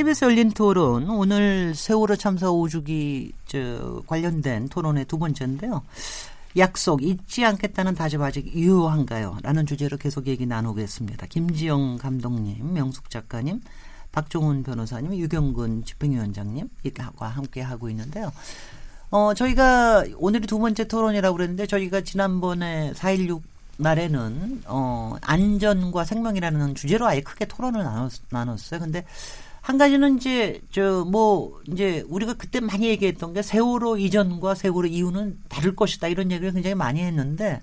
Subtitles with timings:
[0.00, 5.82] KBS 열린 토론 오늘 세월호 참사 5주기 저 관련된 토론의 두 번째인데요.
[6.56, 9.36] 약속 잊지 않겠다는 다짐 아직 유효한가요?
[9.42, 11.26] 라는 주제로 계속 얘기 나누겠습니다.
[11.26, 13.60] 김지영 감독님, 명숙 작가님,
[14.10, 18.32] 박종훈 변호사님, 유경근 집행위원장님과 함께 하고 있는데요.
[19.10, 23.42] 어, 저희가 오늘이 두 번째 토론이라고 그랬는데 저희가 지난번에 4.16
[23.76, 28.80] 날에는 어, 안전과 생명이라는 주제로 아예 크게 토론을 나눴, 나눴어요.
[28.80, 29.04] 근데
[29.70, 35.38] 한 가지는 이제 저 뭐 이제 우리가 그때 많이 얘기했던 게 세월호 이전과 세월호 이후는
[35.48, 37.60] 다를 것이다 이런 얘기를 굉장히 많이 했는데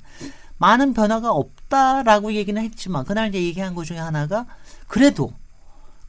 [0.57, 4.45] 많은 변화가 없다라고 얘기는 했지만 그날 이제 얘기한 것 중에 하나가
[4.87, 5.33] 그래도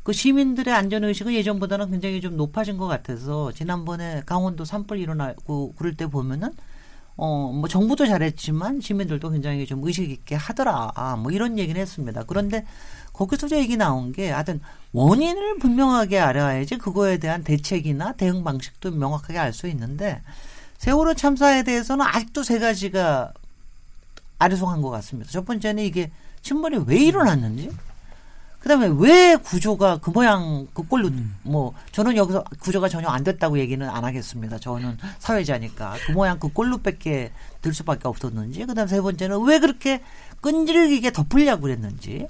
[0.04, 5.96] 그 시민들의 안전 의식은 예전보다는 굉장히 좀 높아진 것 같아서 지난번에 강원도 산불 일어나고 그럴
[5.96, 6.52] 때 보면은
[7.16, 10.92] 어, 뭐 정부도 잘했지만 시민들도 굉장히 좀 의식 있게 하더라.
[10.94, 12.22] 아, 뭐 이런 얘기는 했습니다.
[12.22, 12.64] 그런데
[13.18, 14.60] 거기서 저 얘기 나온 게 하여튼
[14.92, 20.22] 원인을 분명하게 알아야지 그거에 대한 대책이나 대응 방식도 명확하게 알 수 있는데
[20.78, 23.32] 세월호 참사에 대해서는 아직도 세 가지가
[24.38, 25.32] 아리송한 것 같습니다.
[25.32, 27.70] 첫 번째는 이게 침몰이 왜 일어났는지
[28.60, 31.34] 그다음에 왜 구조가 그 모양 그 꼴로 음.
[31.42, 34.58] 뭐 저는 여기서 구조가 전혀 안 됐다고 얘기는 안 하겠습니다.
[34.58, 37.32] 저는 사회자니까 그 모양 그 꼴로밖에
[37.62, 40.02] 들 수밖에 없었는지 그다음 세 번째는 왜 그렇게
[40.40, 42.28] 끈질기게 덮으려고 그랬는지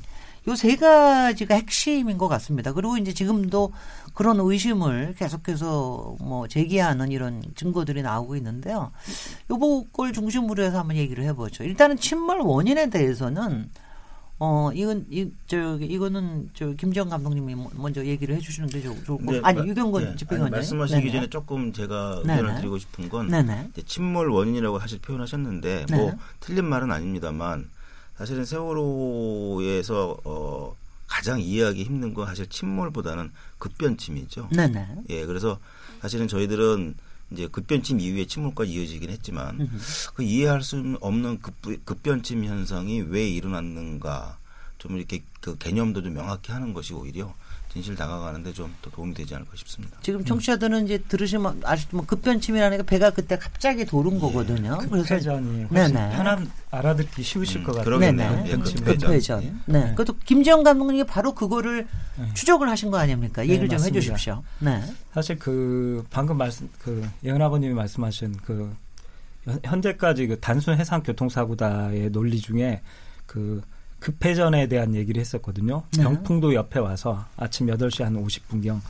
[0.49, 2.73] 요 세 가지가 핵심인 것 같습니다.
[2.73, 3.73] 그리고 이제 지금도
[4.15, 8.91] 그런 의심을 계속해서 뭐 제기하는 이런 증거들이 나오고 있는데요.
[9.51, 11.65] 요걸 중심으로 해서 한번 얘기를 해보죠.
[11.65, 13.69] 일단은 침몰 원인에 대해서는
[14.41, 19.19] 어 이건 이 저기 이거는 저 김지영 감독님이 뭐 먼저 얘기를 해주시는 게 좋- 좋을
[19.27, 22.35] 것 네, 아니 마- 유경건 네, 집행위원장 아니, 말씀하시기 전에 조금 제가 네네.
[22.39, 25.97] 의견을 드리고 싶은 건 네네 침몰 원인이라고 사실 표현하셨는데 네.
[25.97, 27.69] 뭐 틀린 말은 아닙니다만
[28.19, 34.49] 사실은 세월호에서 어 가장 이해하기 힘든 건 사실 침몰보다는 급변침이죠.
[34.53, 35.59] 네네 예, 그래서
[36.01, 36.97] 사실은 저희들은
[37.31, 39.77] 이제 급변침 이후에 침몰까지 이어지긴 했지만 음흠.
[40.15, 44.39] 그 이해할 수 없는 급, 급변침 현상이 왜 일어났는가
[44.79, 47.35] 좀 이렇게 그 개념도 좀 명확히 하는 것이 오히려
[47.79, 49.97] 진실 다가가는데 좀 더 도움이 되지 않을까 싶습니다.
[50.03, 54.79] 지금 청취자들은 이제 들으시면 아시지만 급변침이라는 게 배가 그때 갑자기 도른 거거든요.
[54.79, 56.17] 그래서 급회전이 훨씬 네네.
[56.17, 57.99] 편한 알아듣기 쉬우실 음, 것 같아요.
[57.99, 58.25] 네네.
[58.25, 58.77] 예, 급변침.
[58.79, 58.99] 급회전.
[59.11, 59.43] 급회전.
[59.43, 59.47] 예.
[59.67, 59.81] 네.
[59.85, 59.91] 네.
[59.95, 61.87] 그것도 김지영 감독님이 바로 그거를
[62.19, 62.35] 네.
[62.35, 63.43] 추적을 하신 거 아닙니까?
[63.43, 63.97] 네, 얘기를 좀 맞습니다.
[63.97, 64.43] 해주십시오.
[64.59, 64.83] 네.
[65.15, 68.75] 사실 그 방금 말씀 그 예은 아버님이 말씀하신 그
[69.45, 72.83] 현- 현재까지 그 단순 해상 교통사고다의 논리 중에
[73.27, 73.63] 그
[74.01, 75.83] 급회전에 대한 얘기를 했었거든요.
[75.97, 76.03] 네.
[76.03, 78.81] 병풍도 옆에 와서 아침 8시 한 50분경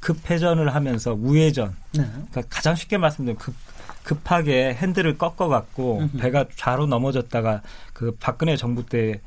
[0.00, 2.06] 급회전을 하면서 우회전 네.
[2.10, 3.54] 그러니까 가장 쉽게 말씀드리면 급,
[4.02, 6.18] 급하게 핸들을 꺾어갖고 음흠.
[6.18, 7.62] 배가 좌로 넘어졌다가
[7.92, 9.20] 그 박근혜 정부 때에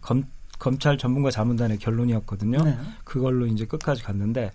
[0.00, 0.24] 검,
[0.58, 2.58] 검찰 전문가 자문단의 결론이었거든요.
[2.64, 2.78] 네.
[3.02, 4.52] 그걸로 이제 끝까지 갔는데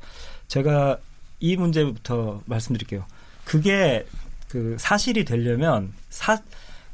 [0.48, 0.98] 제가
[1.42, 3.06] 이 문제부터 말씀드릴게요.
[3.44, 4.06] 그게
[4.48, 6.42] 그 사실이 되려면 사,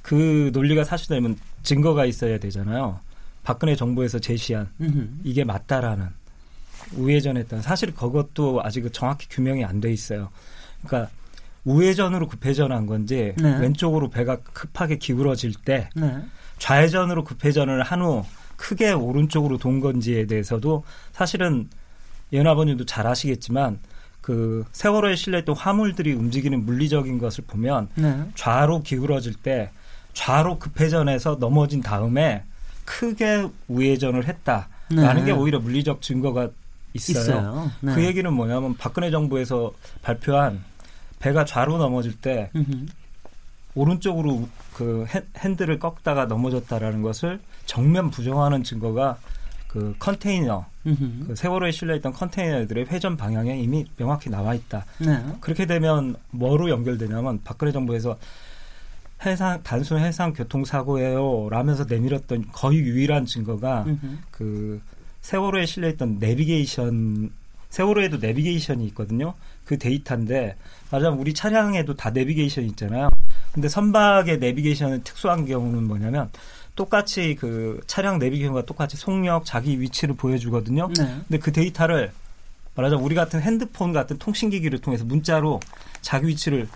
[0.02, 3.00] 그 논리가 사실되면 증거가 있어야 되잖아요.
[3.44, 5.08] 박근혜 정부에서 제시한 음흠.
[5.24, 6.08] 이게 맞다라는
[6.96, 10.30] 우회전했던 사실 그것도 아직 정확히 규명이 안 돼 있어요.
[10.84, 11.12] 그러니까
[11.66, 13.58] 우회전으로 급회전한 건지 네.
[13.60, 16.22] 왼쪽으로 배가 급하게 기울어질 때 네.
[16.60, 18.24] 좌회전으로 급회전을 한 후
[18.56, 21.68] 크게 오른쪽으로 돈 건지에 대해서도 사실은
[22.34, 23.80] 연 아버님도 잘 아시겠지만
[24.22, 28.24] 그 세월호에 실려있던 화물들이 움직이는 물리적인 것을 보면 네.
[28.36, 29.72] 좌로 기울어질 때
[30.16, 32.44] 좌로 급회전해서 넘어진 다음에
[32.86, 35.24] 크게 우회전을 했다라는 네.
[35.26, 36.50] 게 오히려 물리적 증거가
[36.94, 37.20] 있어요.
[37.22, 37.72] 있어요.
[37.82, 37.94] 네.
[37.94, 39.72] 그 얘기는 뭐냐면 박근혜 정부에서
[40.02, 40.64] 발표한
[41.20, 42.86] 배가 좌로 넘어질 때 음흠.
[43.76, 49.18] 오른쪽으로 그 핸- 핸들을 꺾다가 넘어졌다라는 것을 정면 부정하는 증거가
[49.68, 51.28] 그 컨테이너, 음흠.
[51.28, 54.86] 그 세월호에 실려 있던 컨테이너들의 회전 방향에 이미 명확히 나와 있다.
[55.00, 55.22] 네.
[55.42, 58.18] 그렇게 되면 뭐로 연결되냐면 박근혜 정부에서
[59.24, 64.18] 해상 단순 해상 교통 사고예요 라면서 내밀었던 거의 유일한 증거가 음흠.
[64.32, 64.82] 그
[65.22, 67.32] 세월호에 실려 있던 내비게이션
[67.70, 69.34] 세월호에도 내비게이션이 있거든요.
[69.66, 70.56] 그 데이터인데
[70.92, 73.10] 말하자면 우리 차량에도 다 내비게이션이 있잖아요.
[73.52, 76.30] 근데 선박의 내비게이션은 특수한 경우는 뭐냐면
[76.76, 80.90] 똑같이 그 차량 내비게이션과 똑같이 속력, 자기 위치를 보여주거든요.
[80.90, 81.04] 네.
[81.28, 82.12] 근데 그 데이터를
[82.76, 85.60] 말하자면 우리 같은 핸드폰 같은 통신기기를 통해서 문자로
[86.02, 86.68] 자기 위치를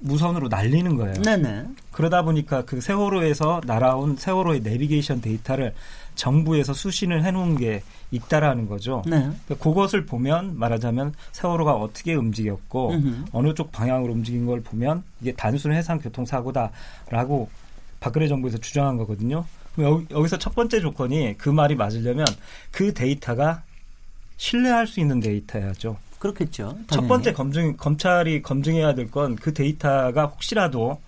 [0.00, 1.14] 무선으로 날리는 거예요.
[1.14, 1.66] 네네.
[1.92, 5.74] 그러다 보니까 그 세월호에서 날아온 세월호의 내비게이션 데이터를
[6.14, 9.02] 정부에서 수신을 해놓은 게 있다라는 거죠.
[9.06, 9.18] 네.
[9.20, 13.24] 그러니까 그것을 보면 말하자면 세월호가 어떻게 움직였고 음흠.
[13.32, 17.48] 어느 쪽 방향으로 움직인 걸 보면 이게 단순 해상 교통 사고다라고
[18.00, 19.44] 박근혜 정부에서 주장한 거거든요.
[19.74, 22.26] 그럼 여기, 여기서 첫 번째 조건이 그 말이 맞으려면
[22.70, 23.62] 그 데이터가
[24.36, 25.96] 신뢰할 수 있는 데이터야죠.
[26.18, 26.76] 그렇겠죠.
[26.88, 27.08] 첫 당연히.
[27.08, 31.00] 번째 검증 검찰이 검증해야 될 건 그 데이터가 혹시라도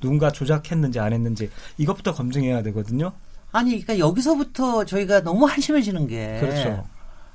[0.00, 3.12] 누군가 조작했는지 안 했는지 이것부터 검증해야 되거든요.
[3.52, 6.38] 아니, 그러니까 여기서부터 저희가 너무 한심해지는 게.
[6.40, 6.84] 그렇죠.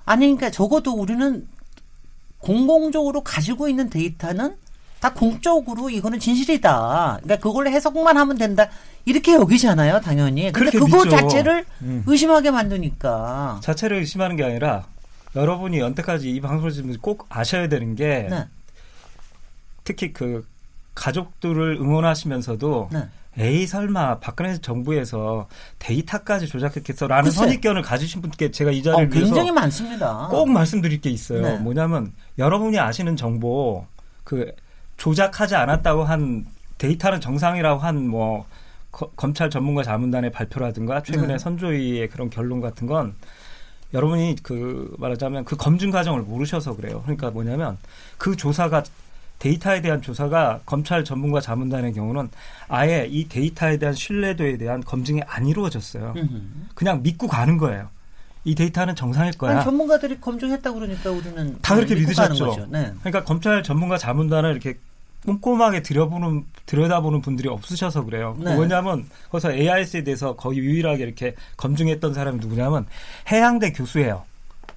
[0.05, 1.47] 아니, 그러니까 적어도 우리는
[2.37, 4.55] 공공적으로 가지고 있는 데이터는
[4.99, 7.19] 다 공적으로 이거는 진실이다.
[7.23, 8.69] 그러니까 그걸 해석만 하면 된다.
[9.05, 10.51] 이렇게 여기잖아요, 당연히.
[10.51, 11.09] 근데 그거 믿죠.
[11.09, 12.03] 자체를 음.
[12.05, 13.59] 의심하게 만드니까.
[13.63, 14.85] 자체를 의심하는 게 아니라
[15.35, 18.45] 여러분이 여태까지 이 방송을 지금 꼭 아셔야 되는 게 네.
[19.83, 20.45] 특히 그
[20.95, 23.07] 가족들을 응원하시면서도 네.
[23.37, 25.47] 에이 설마 박근혜 정부에서
[25.79, 27.37] 데이터까지 조작했겠어라는 글쎄.
[27.37, 30.27] 선입견을 가지신 분께 제가 이 어, 자리를 위해서 굉장히 많습니다.
[30.29, 31.41] 꼭 말씀드릴 게 있어요.
[31.41, 31.57] 네.
[31.57, 33.85] 뭐냐면 여러분이 아시는 정보
[34.25, 34.53] 그
[34.97, 36.45] 조작하지 않았다고 한
[36.77, 38.45] 데이터는 정상이라고 한뭐
[39.15, 41.37] 검찰 전문가 자문단의 발표라든가 최근에 네.
[41.37, 43.15] 선조위의 그런 결론 같은 건
[43.93, 47.01] 여러분이 그 말하자면 그 검증 과정을 모르셔서 그래요.
[47.03, 47.77] 그러니까 뭐냐면
[48.17, 48.83] 그 조사가
[49.39, 52.29] 데이터에 대한 조사가 검찰 전문가 자문단의 경우는
[52.67, 56.13] 아예 이 데이터에 대한 신뢰도에 대한 검증이 안 이루어졌어요.
[56.75, 57.89] 그냥 믿고 가는 거예요.
[58.43, 59.57] 이 데이터는 정상일 거야.
[59.57, 62.67] 아니, 전문가들이 검증했다 그러니까 우리는 다 그렇게 믿으셨죠.
[62.69, 62.91] 네.
[62.99, 64.79] 그러니까 검찰 전문가 자문단을 이렇게
[65.25, 68.35] 꼼꼼하게 들여보는 들여다보는 분들이 없으셔서 그래요.
[68.39, 68.55] 네.
[68.55, 72.85] 뭐냐면 거기서 AIS에 대해서 거의 유일하게 이렇게 검증했던 사람이 누구냐면
[73.31, 74.23] 해양대 교수예요.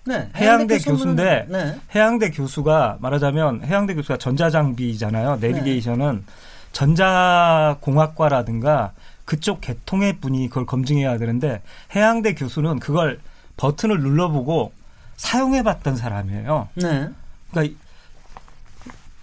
[0.06, 0.28] 네.
[0.36, 1.76] 해양대 교수인데 네.
[1.94, 5.38] 해양대 교수가 말하자면 해양대 교수가 전자장비잖아요.
[5.40, 6.24] 내비게이션은
[6.72, 8.92] 전자공학과라든가
[9.24, 11.62] 그쪽 계통의 분이 그걸 검증해야 되는데
[11.94, 13.18] 해양대 교수는 그걸
[13.56, 14.72] 버튼을 눌러보고
[15.16, 16.68] 사용해봤던 사람이에요.
[16.74, 17.08] 네.
[17.50, 17.76] 그러니까 이-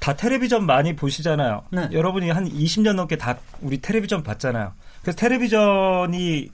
[0.01, 1.61] 다 텔레비전 많이 보시잖아요.
[1.69, 1.87] 네.
[1.91, 4.73] 여러분이 한 20년 넘게 다 우리 텔레비전 봤잖아요.
[5.03, 6.49] 그래서 텔레비전이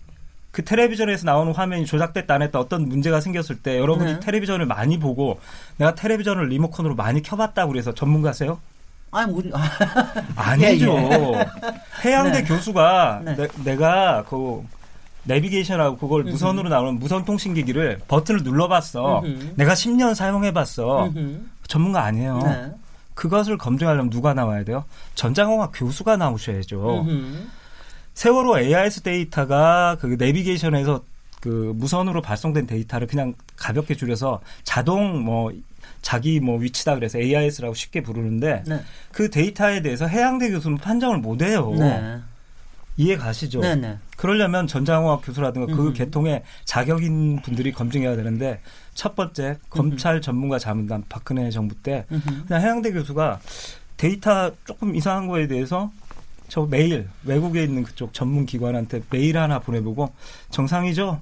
[0.52, 4.20] 그 텔레비전에서 나오는 화면이 조작됐다 안 했다 어떤 문제가 생겼을 때 여러분이 네.
[4.20, 5.40] 텔레비전을 많이 보고
[5.78, 8.60] 내가 텔레비전을 리모컨으로 많이 켜봤다고 그래서 전문가세요?
[9.12, 9.62] 아니, 우리, 아,
[10.36, 10.98] 아니죠.
[10.98, 11.46] 예,
[12.04, 12.44] 해양대 네.
[12.44, 13.48] 교수가 네.
[13.64, 14.66] 내, 가그
[15.24, 16.32] 내비게이션하고 그걸 음흠.
[16.32, 19.22] 무선으로 나오는 무선 통신기기를 버튼을 눌러봤어.
[19.22, 19.54] 음흠.
[19.56, 21.06] 내가 10년 사용해봤어.
[21.06, 21.40] 음흠.
[21.70, 22.76] 전문가 아니에요.
[23.18, 23.22] 네.
[23.22, 24.86] 그것을 검증하려면 누가 나와야 돼요?
[25.16, 27.02] 전장공학 교수가 나오셔야죠.
[27.02, 27.48] 음흠.
[28.14, 31.04] 세월호 AIS 데이터가 그 내비게이션에서
[31.42, 35.52] 그 무선으로 발송된 데이터를 그냥 가볍게 줄여서 자동 뭐
[36.02, 38.82] 자기 뭐 위치다 그래서 AIS라고 쉽게 부르는데 네.
[39.12, 41.74] 그 데이터에 대해서 해양대 교수는 판정을 못 해요.
[41.78, 42.20] 네.
[42.98, 43.62] 이해 가시죠?
[43.62, 43.98] 네, 네.
[44.16, 45.94] 그러려면 전장공학 교수라든가 그 음흠.
[45.94, 48.60] 계통에 자격인 분들이 검증해야 되는데
[48.98, 52.06] 첫 번째 검찰 전문가 자문단 박근혜 정부 때.
[52.48, 53.40] 그냥 해양대 교수가
[53.96, 55.92] 데이터 조금 이상한 거에 대해서
[56.48, 60.12] 저 메일 외국에 있는 그쪽 전문 기관한테 메일 하나 보내보고
[60.50, 61.22] 정상이죠.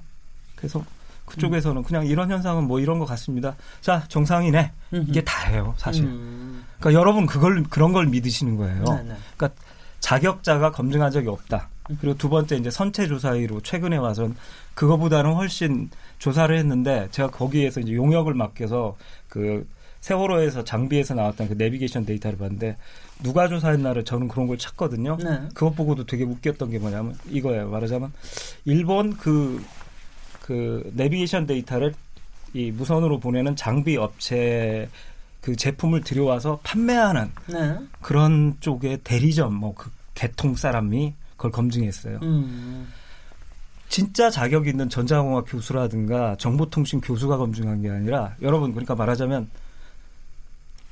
[0.56, 0.82] 그래서
[1.26, 3.56] 그쪽에서는 그냥 이런 현상은 뭐 이런 것 같습니다.
[3.82, 4.72] 자 정상이네.
[4.92, 6.04] 이게 다예요 사실.
[6.06, 6.64] 음.
[6.80, 8.84] 그러니까 여러분 그걸 그런 걸 믿으시는 거예요.
[8.84, 9.16] 네, 네.
[9.36, 9.60] 그러니까
[10.00, 11.68] 자격자가 검증한 적이 없다.
[12.00, 14.34] 그리고 두 번째 이제 선체 조사위로 최근에 와서는
[14.74, 18.96] 그거보다는 훨씬 조사를 했는데 제가 거기에서 이제 용역을 맡겨서
[19.28, 19.66] 그
[20.00, 22.76] 세월호에서 장비에서 나왔던 그 내비게이션 데이터를 봤는데
[23.22, 25.16] 누가 조사했나를 저는 그런 걸 찾거든요.
[25.16, 25.40] 네.
[25.54, 27.68] 그것 보고도 되게 웃겼던 게 뭐냐면 이거예요.
[27.68, 28.12] 말하자면
[28.66, 29.62] 일본 그,
[30.42, 31.94] 그 내비게이션 데이터를
[32.54, 34.88] 이 무선으로 보내는 장비 업체
[35.40, 37.76] 그 제품을 들여와서 판매하는 네.
[38.00, 42.18] 그런 쪽의 대리점 뭐 그 개통 사람이 그걸 검증했어요.
[42.22, 42.88] 음.
[43.88, 49.48] 진짜 자격 있는 전자공학 교수라든가 정보통신 교수가 검증한 게 아니라 여러분 그러니까 말하자면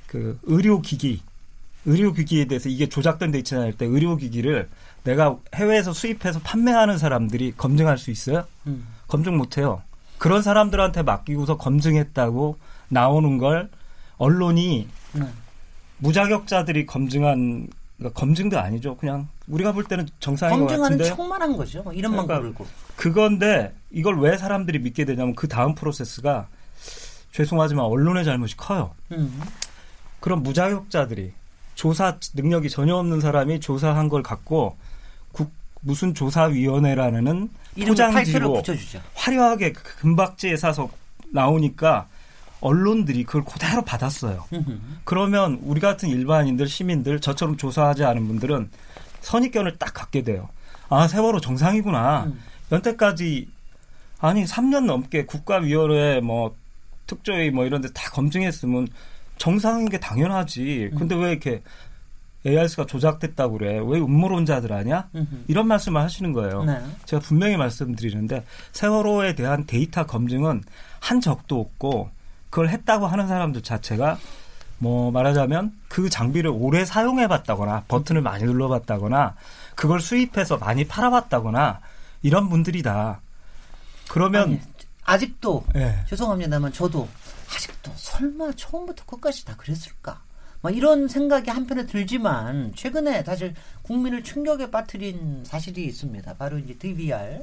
[0.07, 1.23] 그 의료기기
[1.87, 3.73] 의료기기에 대해서 이게 조작된 데 있잖아요.
[3.73, 4.69] 때 의료기기를
[5.03, 8.45] 내가 해외에서 수입해서 판매하는 사람들이 검증할 수 있어요?
[8.67, 8.87] 음.
[9.07, 9.83] 검증 못해요.
[10.19, 12.57] 그런 사람들한테 맡기고서 검증했다고
[12.89, 13.69] 나오는 걸
[14.17, 15.29] 언론이 네.
[15.99, 18.97] 무자격자들이 검증한 그러니까 검증도 아니죠.
[18.97, 21.83] 그냥 우리가 볼 때는 정상인 것 검증하는 같은데 척만 한 거죠.
[21.83, 22.67] 뭐 이름만 그러니까 부르고.
[22.97, 26.49] 그건데 이걸 왜 사람들이 믿게 되냐면 그 다음 프로세스가
[27.33, 28.95] 죄송하지만 언론의 잘못이 커요.
[29.13, 29.41] 음.
[30.21, 31.33] 그런 무자격자들이
[31.75, 34.77] 조사 능력이 전혀 없는 사람이 조사한 걸 갖고
[35.33, 37.51] 국 무슨 조사위원회라는
[37.87, 38.63] 포장지로.
[39.15, 40.89] 화려하게 그 금박지에 사서
[41.33, 42.09] 나오니까
[42.65, 44.45] 언론들이 그걸 그대로 받았어요.
[45.05, 48.71] 그러면 우리 같은 일반인들, 시민들, 저처럼 조사하지 않은 분들은
[49.21, 50.49] 선입견을 딱 갖게 돼요.
[50.89, 52.25] 아, 세월호 정상이구나.
[52.25, 52.41] 음.
[52.73, 53.49] 연태까지
[54.19, 56.57] 아니 3년 넘게 국가위원회 뭐
[57.07, 58.89] 특조위 뭐 이런 데 다 검증했으면
[59.37, 60.91] 정상인 게 당연하지.
[60.93, 60.99] 음.
[60.99, 61.63] 근데 왜 이렇게
[62.47, 63.75] ARS가 조작됐다고 그래?
[63.85, 65.09] 왜 음모론자들 아냐?
[65.15, 65.45] 음흠.
[65.49, 66.65] 이런 말씀을 하시는 거예요.
[66.65, 66.83] 네.
[67.05, 70.63] 제가 분명히 말씀드리는데 세월호에 대한 데이터 검증은
[71.01, 72.11] 한 적도 없고
[72.55, 74.17] 그걸 했다고 하는 사람들 자체가
[74.79, 79.35] 뭐 말하자면 그 장비를 오래 사용해 봤다거나 버튼을 많이 눌러 봤다거나
[79.75, 81.81] 그걸 수입해서 많이 팔아 봤다거나
[82.23, 83.21] 이런 분들이다.
[84.09, 84.61] 그러면 아니,
[85.03, 86.05] 아직도 예.
[86.09, 87.09] 죄송합니다만 저도
[87.53, 90.23] 아직도 설마 처음부터 끝까지 다 그랬을까?
[90.63, 96.35] 막 이런 생각이 한편에 들지만 최근에 사실 국민을 충격에 빠뜨린 사실이 있습니다.
[96.35, 97.43] 바로 이제 DVR.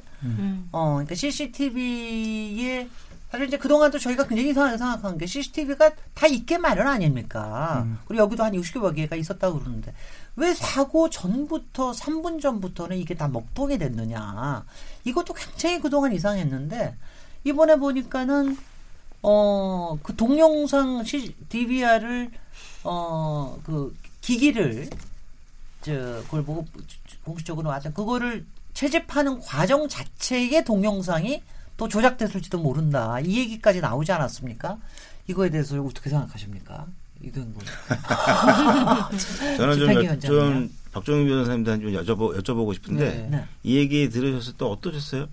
[0.72, 2.88] 어, 그러니까 CCTV에
[3.32, 7.88] 사실 이제 그동안도 저희가 굉장히 이상하게 생각한 게 CCTV가 다 있게 마련 아닙니까?
[8.06, 9.94] 그리고 여기도 한 60여 개가 있었다고 그러는데
[10.36, 14.66] 왜 사고 전부터 3분 전부터는 이게 다 먹통이 됐느냐?
[15.06, 16.98] 이것도 굉장히 그동안 이상했는데
[17.46, 18.58] 이번에 보니까는
[19.24, 22.32] 어, 그 동영상 시, DVR을
[22.84, 24.90] 어, 그 기기를
[25.82, 26.66] 저 그걸 보고
[27.24, 31.42] 공식적으로 하여튼 그거를 채집하는 과정 자체의 동영상이
[31.82, 33.20] 또 조작됐을지도 모른다.
[33.22, 34.78] 이 얘기까지 나오지 않았습니까?
[35.28, 36.86] 이거에 대해서 어떻게 생각하십니까?
[37.24, 37.64] 이건 뭐.
[39.58, 40.20] 저는 좀.
[40.20, 43.46] 좀 박종희 변호사님한테 좀 여쭤보, 여쭤보고 싶은데 네.
[43.64, 45.26] 이 얘기 들으셨을 때 어떠셨어요?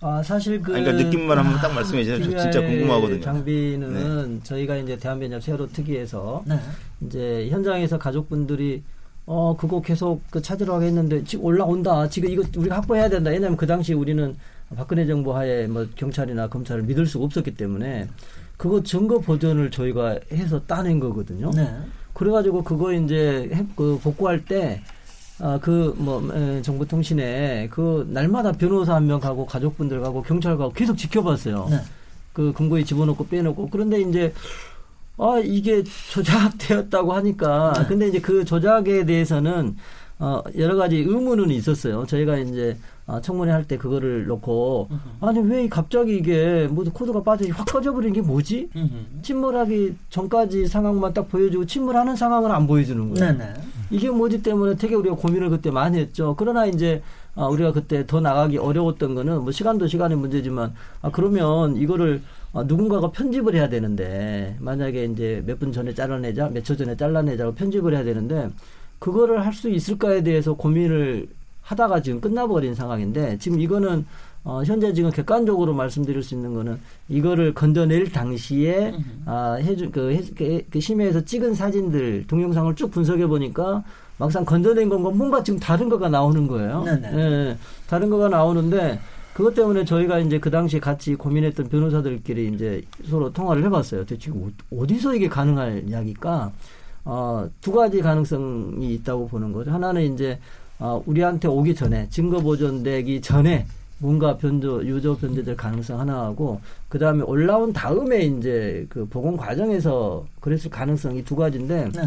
[0.00, 2.22] 아 사실 그 아니, 그러니까 느낌만 한번 딱 말씀해 주세요.
[2.22, 3.20] 저 진짜 궁금하거든요.
[3.20, 6.60] 장비는 저희가 이제 대한변협 세월호 특위에서 네.
[7.00, 8.84] 이제 현장에서 가족분들이
[9.26, 12.08] 어 그거 계속 그 찾으러 가겠는데 지금 올라온다.
[12.08, 13.30] 지금 이거 우리가 확보해야 된다.
[13.30, 14.36] 왜냐하면 그 당시 우리는
[14.76, 18.08] 박근혜 정부 하에 뭐 경찰이나 검찰을 믿을 수가 없었기 때문에
[18.56, 21.50] 그거 증거 보존을 저희가 해서 따낸 거거든요.
[21.52, 21.68] 네.
[22.12, 24.82] 그래가지고 그거 이제 해- 그 복구할 때,
[25.40, 30.72] 아, 그, 뭐, 에, 정보통신에 그 날마다 변호사 한 명 가고 가족분들 가고 경찰 가고
[30.72, 31.68] 계속 지켜봤어요.
[31.70, 31.76] 네.
[32.32, 33.68] 그 금고에 집어넣고 빼놓고.
[33.70, 34.32] 그런데 이제,
[35.16, 37.72] 아, 이게 조작되었다고 하니까.
[37.78, 37.86] 네.
[37.86, 39.76] 근데 이제 그 조작에 대해서는,
[40.18, 42.04] 어, 여러 가지 의문은 있었어요.
[42.06, 42.76] 저희가 이제,
[43.10, 44.88] 아, 청문회 할 때 그거를 놓고,
[45.20, 48.68] 아니, 왜 갑자기 이게, 뭐, 코드가 빠져, 확 꺼져버린 게 뭐지?
[49.22, 53.32] 침몰하기 전까지 상황만 딱 보여주고 침몰하는 상황은 안 보여주는 거예요.
[53.32, 53.54] 네네.
[53.90, 56.34] 이게 뭐지 때문에 되게 우리가 고민을 그때 많이 했죠.
[56.38, 57.02] 그러나 이제
[57.34, 62.20] 아, 우리가 그때 더 나가기 어려웠던 거는 뭐 시간도 시간의 문제지만 아 그러면 이거를
[62.52, 67.54] 아, 누군가가 편집을 해야 되는데 만약에 이제 몇 분 전에 잘라내자 몇 초 전에 잘라내자고
[67.54, 68.50] 편집을 해야 되는데
[68.98, 71.28] 그거를 할 수 있을까에 대해서 고민을
[71.68, 74.06] 하다가 지금 끝나버린 상황인데 지금 이거는
[74.42, 76.78] 어, 현재 지금 객관적으로 말씀드릴 수 있는 거는
[77.10, 78.94] 이거를 건져낼 당시에
[79.26, 83.84] 아, 해주 그, 해, 그, 그 심해에서 찍은 사진들 동영상을 쭉 분석해 보니까
[84.16, 86.84] 막상 건져낸 건가 뭔가 지금 다른 거가 나오는 거예요.
[86.84, 87.12] 네네.
[87.18, 87.56] 예,
[87.86, 88.98] 다른 거가 나오는데
[89.34, 94.06] 그것 때문에 저희가 이제 그 당시 같이 고민했던 변호사들끼리 이제 서로 통화를 해봤어요.
[94.06, 96.50] 대체 어- 어디서 이게 가능할 이야기일까?
[97.04, 99.70] 어, 두 가지 가능성이 있다고 보는 거죠.
[99.70, 100.38] 하나는 이제
[100.78, 103.66] 어, 우리한테 오기 전에 증거 보존되기 전에
[103.98, 110.70] 뭔가 변조 유조 변조될 가능성 하나하고 그 다음에 올라온 다음에 이제 그 보건 과정에서 그랬을
[110.70, 112.02] 가능성이 두 가지인데 네.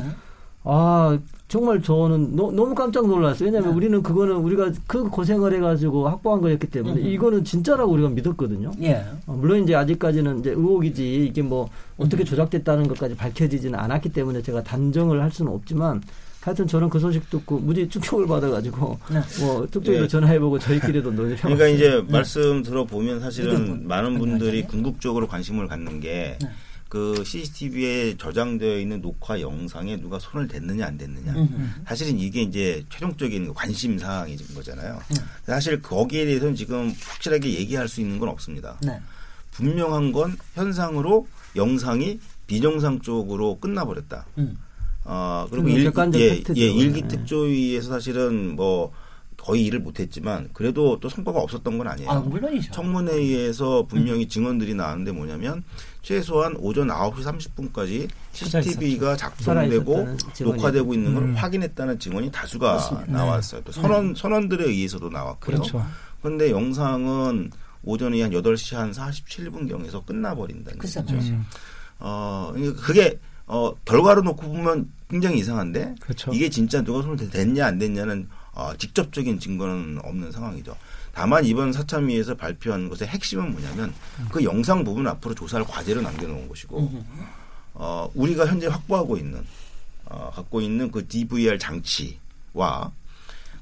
[0.63, 3.47] 아 정말 저는 너, 무 깜짝 놀랐어요.
[3.47, 3.75] 왜냐하면 네.
[3.75, 7.07] 우리는 그거는 우리가 그 고생을 해가지고 확보한 거였기 때문에 음흠.
[7.09, 8.71] 이거는 진짜라고 우리가 믿었거든요.
[8.81, 9.03] 예.
[9.27, 14.63] 어, 물론 이제 아직까지는 이제 의혹이지 이게 뭐 어떻게 조작됐다는 것까지 밝혀지지는 않았기 때문에 제가
[14.63, 16.01] 단정을 할 수는 없지만
[16.41, 19.21] 하여튼 저는 그 소식 듣고 무지 충격을 받아가지고 네.
[19.39, 20.07] 뭐 특조위도 예.
[20.07, 21.67] 전화해보고 저희끼리도 논의를 그러니까.
[21.67, 24.67] 이제 말씀 들어보면 사실은 뭐- 많은 분들이 아니요.
[24.67, 26.49] 궁극적으로 관심을 갖는 게 네.
[26.89, 31.31] 그 CCTV에 저장되어 있는 녹화 영상에 누가 손을 댔느냐 안 댔느냐.
[31.31, 31.69] 음흠.
[31.87, 34.99] 사실은 이게 이제 최종적인 관심 사항인 거잖아요.
[35.09, 35.21] 네.
[35.45, 38.77] 사실 거기에 대해서는 지금 확실하게 얘기할 수 있는 건 없습니다.
[38.83, 38.99] 네.
[39.51, 44.25] 분명한 건 현상으로 영상이 비정상 쪽으로 끝나버렸다.
[44.39, 44.57] 음.
[45.03, 46.61] 어, 그리고 그건 일, 예, 팩트죠.
[46.61, 47.07] 예, 일기 네.
[47.07, 48.91] 특조위에서 사실은 뭐
[49.41, 52.09] 거의 일을 못했지만 그래도 또 성과가 없었던 건 아니에요.
[52.11, 52.71] 아, 물론이죠.
[52.73, 55.63] 청문회의에서 분명히 증언들이 나왔는데 뭐냐면
[56.03, 61.35] 최소한 오전 9시 30분까지 CCTV가 작동되고 증언이 녹화되고 있는 걸 음.
[61.35, 63.07] 확인했다는 증언이 다수가 그렇습니다.
[63.07, 63.13] 네.
[63.13, 63.61] 나왔어요.
[63.63, 65.57] 또 선언 선언들에 의해서도 나왔고요.
[65.57, 65.83] 그렇죠.
[66.21, 67.49] 그런데 영상은
[67.83, 71.15] 오전에 한 8시 한 47분 경에서 끝나버린다는 글쎄 거죠.
[71.15, 71.43] 음,
[71.97, 73.19] 어, 그러니까 그게
[73.51, 76.31] 어, 결과로 놓고 보면 굉장히 이상한데 그렇죠.
[76.33, 80.77] 이게 진짜 누가 손을 댔냐 안 댔냐는 어, 직접적인 증거는 없는 상황이죠.
[81.13, 83.93] 다만 이번 사참위에서 발표한 것의 핵심은 뭐냐면
[84.31, 87.03] 그 영상 부분 앞으로 조사할 과제를 남겨놓은 것이고
[87.73, 89.43] 어, 우리가 현재 확보하고 있는
[90.05, 92.91] 어, 갖고 있는 그 DVR 장치와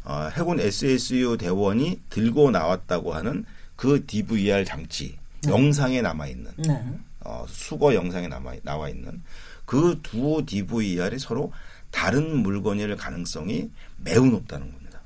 [0.04, 3.44] 어, 해군 SSU 대원이 들고 나왔다고 하는
[3.76, 5.18] 그 DVR 장치
[5.48, 6.86] 영상에 남아 있는 네.
[7.22, 9.24] 어, 수거 영상에 남아 나와 있는
[9.70, 11.54] 그 두 DVR이 서로
[11.92, 15.00] 다른 물건일 가능성이 매우 높다는 겁니다.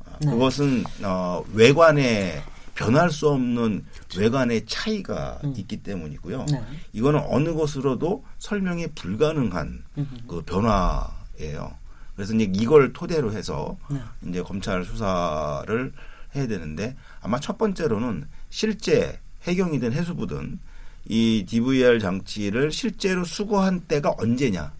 [0.00, 0.30] 어, 네.
[0.30, 2.42] 그것은 어, 외관에
[2.74, 3.86] 변할 수 없는
[4.18, 6.40] 외관의 차이가 있기 때문이고요.
[6.40, 6.46] 음.
[6.46, 6.62] 네.
[6.92, 9.82] 이거는 어느 것으로도 설명이 불가능한
[10.28, 11.74] 그 변화예요.
[12.14, 13.98] 그래서 이제 이걸 토대로 해서 네.
[14.28, 15.92] 이제 검찰 수사를
[16.34, 20.58] 해야 되는데 아마 첫 번째로는 실제 해경이든 해수부든
[21.08, 24.72] 이 DVR 장치를 실제로 수거한 때가 언제냐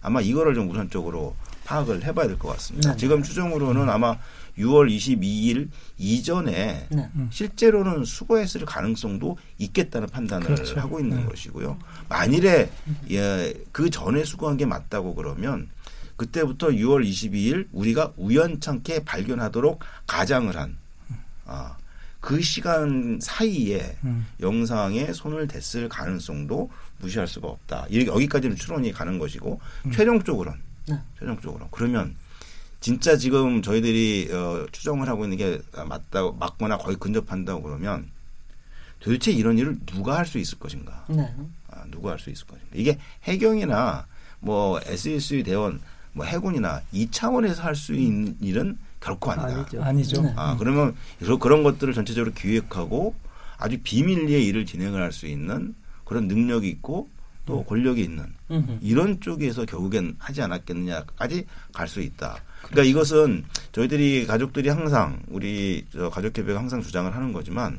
[0.00, 2.90] 아마 이거를 좀 우선적으로 파악을 해봐야 될 것 같습니다.
[2.90, 3.00] 네, 네.
[3.00, 4.18] 지금 추정으로는 아마
[4.58, 7.10] 6월 22일 이전에 네.
[7.30, 10.78] 실제로는 수거했을 가능성도 있겠다는 판단을 그렇죠.
[10.78, 11.24] 하고 있는 네.
[11.26, 11.78] 것이고요.
[12.08, 12.70] 만일에
[13.10, 15.68] 예, 그 전에 수거한 게 맞다고 그러면
[16.16, 20.76] 그때부터 6월 22일 우리가 우연찮게 발견하도록 가장을 한
[21.46, 21.76] 아,
[22.24, 24.26] 그 시간 사이에 음.
[24.40, 27.86] 영상에 손을 댔을 가능성도 무시할 수가 없다.
[27.90, 29.90] 이- 여기까지는 추론이 가는 것이고 음.
[29.92, 30.98] 최종적으로는 네.
[31.18, 32.16] 최종적으로 그러면
[32.80, 38.10] 진짜 지금 저희들이 어, 추정을 하고 있는 게 맞다 맞거나 거의 근접한다고 그러면
[39.00, 41.04] 도대체 이런 일을 누가 할 수 있을 것인가?
[41.10, 41.30] 네.
[41.70, 42.70] 아, 누가 할 수 있을 것인가?
[42.74, 44.06] 이게 해경이나
[44.40, 45.78] 뭐 SSU 대원,
[46.14, 49.48] 뭐 해군이나 이 차원에서 할 수 있는 일은 결코 아니다.
[49.60, 49.82] 아니죠.
[49.82, 50.22] 아니죠.
[50.22, 50.32] 네.
[50.36, 53.14] 아, 그러면 그런- 그런 것들을 전체적으로 기획하고
[53.58, 57.08] 아주 비밀리에 일을 진행을 할 수 있는 그런 능력이 있고
[57.46, 58.78] 또 권력이 있는 음흠.
[58.80, 62.36] 이런 쪽에서 결국엔 하지 않았겠느냐까지 갈 수 있다.
[62.62, 67.78] 그러니까 이것은 저희들이 가족들이 항상 우리 저 가족협회가 항상 주장을 하는 거지만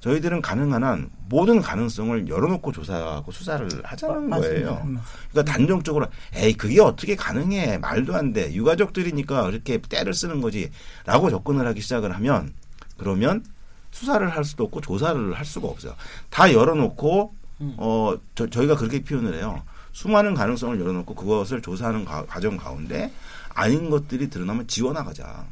[0.00, 4.70] 저희들은 가능한 한 모든 가능성을 열어놓고 조사하고 수사를 하자는 맞습니다.
[4.70, 5.00] 거예요.
[5.32, 11.66] 그러니까 단정적으로 에이 그게 어떻게 가능해 말도 안 돼 유가족들이니까 그렇게 때를 쓰는 거지라고 접근을
[11.68, 12.52] 하기 시작을 하면
[12.96, 13.44] 그러면
[13.90, 15.94] 수사를 할 수도 없고 조사를 할 수가 없어요.
[16.30, 17.74] 다 열어놓고 음.
[17.78, 19.62] 어 저, 저희가 그렇게 표현을 해요.
[19.92, 23.10] 수많은 가능성을 열어놓고 그것을 조사하는 가, 과정 가운데
[23.54, 25.44] 아닌 것들이 드러나면 지워나가자.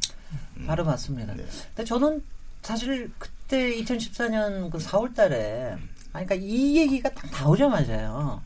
[0.67, 1.35] 바로 맞습니다.
[1.35, 1.45] 네.
[1.75, 2.23] 근데 저는
[2.63, 5.77] 사실 그 때 2014년 그 4월 달에
[6.13, 8.43] 아니 그러니까 이 얘기가 딱 나오자마자요.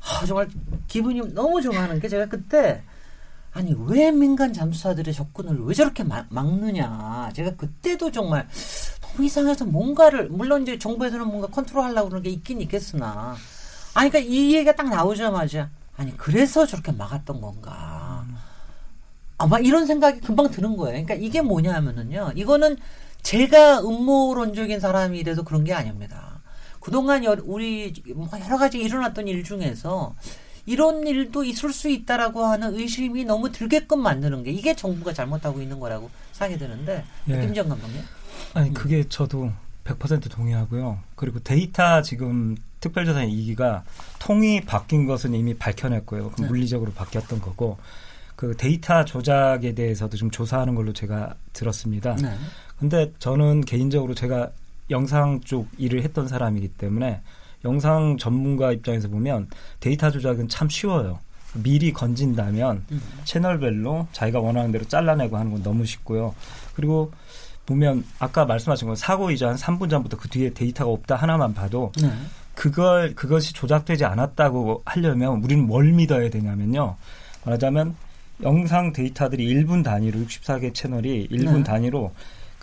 [0.00, 0.48] 아, 정말
[0.86, 2.82] 기분이 너무 좋아하는 게 제가 그때
[3.52, 7.30] 아니 왜 민간 잠수사들의 접근을 왜 저렇게 막, 막느냐.
[7.34, 8.46] 제가 그때도 정말
[9.00, 13.36] 너무 이상해서 뭔가를 물론 이제 정부에서는 뭔가 컨트롤하려고 그러는 게 있긴 있겠으나
[13.94, 18.24] 아니 그러니까 이 얘기가 딱 나오자마자 아니 그래서 저렇게 막았던 건가.
[19.40, 21.04] 아마 이런 생각이 금방 드는 거예요.
[21.04, 22.32] 그러니까 이게 뭐냐 하면은요.
[22.34, 22.76] 이거는
[23.22, 26.40] 제가 음모론적인 사람이라서 그런 게 아닙니다.
[26.80, 30.14] 그동안 여- 우리 뭐 여러 가지 일어났던 일 중에서
[30.64, 35.80] 이런 일도 있을 수 있다라고 하는 의심이 너무 들게끔 만드는 게 이게 정부가 잘못하고 있는
[35.80, 37.40] 거라고 생각이 드는데 예.
[37.40, 38.00] 김정 감독님.
[38.54, 39.50] 아니 그게 저도
[39.84, 40.98] 100% 동의하고요.
[41.16, 43.82] 그리고 데이터 지금 특별조사 2기가
[44.20, 46.30] 통이 바뀐 것은 이미 밝혀냈고요.
[46.32, 46.48] 그 네.
[46.48, 47.78] 물리적으로 바뀌었던 거고
[48.36, 52.14] 그 데이터 조작에 대해서도 좀 조사하는 걸로 제가 들었습니다.
[52.16, 52.34] 네.
[52.78, 54.50] 근데 저는 개인적으로 제가
[54.90, 57.20] 영상 쪽 일을 했던 사람이기 때문에
[57.64, 59.48] 영상 전문가 입장에서 보면
[59.80, 61.18] 데이터 조작은 참 쉬워요.
[61.54, 63.02] 미리 건진다면 음.
[63.24, 66.34] 채널별로 자기가 원하는 대로 잘라내고 하는 건 너무 쉽고요.
[66.74, 67.10] 그리고
[67.66, 71.92] 보면 아까 말씀하신 건 사고 이전 한 3분 전부터 그 뒤에 데이터가 없다 하나만 봐도
[72.00, 72.10] 네.
[72.54, 76.96] 그걸 그것이 조작되지 않았다고 하려면 우리는 뭘 믿어야 되냐면요.
[77.44, 77.94] 말하자면
[78.42, 81.62] 영상 데이터들이 1분 단위로 64개 채널이 1분 네.
[81.64, 82.12] 단위로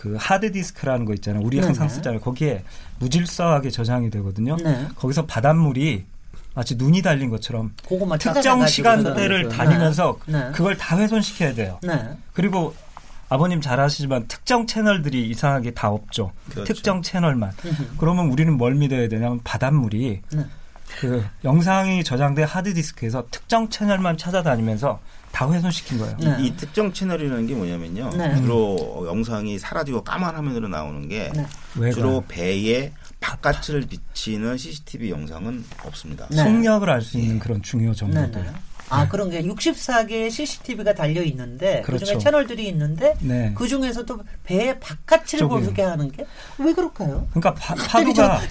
[0.05, 1.43] 그 하드 디스크라는 거 있잖아요.
[1.43, 1.95] 우리 네, 항상 네.
[1.95, 2.21] 쓰잖아요.
[2.21, 2.63] 거기에
[2.99, 4.55] 무질서하게 저장이 되거든요.
[4.57, 4.87] 네.
[4.95, 6.05] 거기서 바닷물이
[6.53, 7.73] 마치 눈이 달린 것처럼
[8.19, 9.49] 특정 시간대를.
[9.49, 10.51] 다니면서 네.
[10.53, 11.79] 그걸 다 훼손시켜야 돼요.
[11.81, 12.07] 네.
[12.33, 12.75] 그리고
[13.29, 16.31] 아버님 잘 아시지만 특정 채널들이 이상하게 다 없죠.
[16.51, 16.71] 그렇죠.
[16.71, 17.53] 특정 채널만.
[17.97, 20.45] 그러면 우리는 뭘 믿어야 되냐면 바닷물이 네.
[20.99, 24.99] 그 영상이 저장된 하드디스크에서 특정 채널만 찾아다니면서
[25.31, 26.15] 다 훼손시킨 거예요.
[26.17, 26.37] 네.
[26.39, 28.09] 이, 이 특정 채널이라는 게 뭐냐면요.
[28.17, 28.35] 네.
[28.37, 31.91] 주로 영상이 사라지고 까만 화면으로 나오는 게 네.
[31.91, 36.27] 주로 배의 바깥을 비치는 CCTV 영상은 없습니다.
[36.29, 36.37] 네.
[36.37, 38.45] 속력을 알 수 있는 그런 중요 네, 정보들.
[38.85, 38.95] 네.
[38.95, 42.19] 아, 그런 게 64개의 CCTV가 달려 있는데 그 중에 그렇죠.
[42.19, 43.51] 채널들이 있는데 네.
[43.55, 45.47] 그 중에서도 배의 바깥을.
[45.47, 46.25] 보게 하는 게
[46.57, 47.27] 왜 그럴까요?
[47.31, 48.41] 그러니까 파, 파도가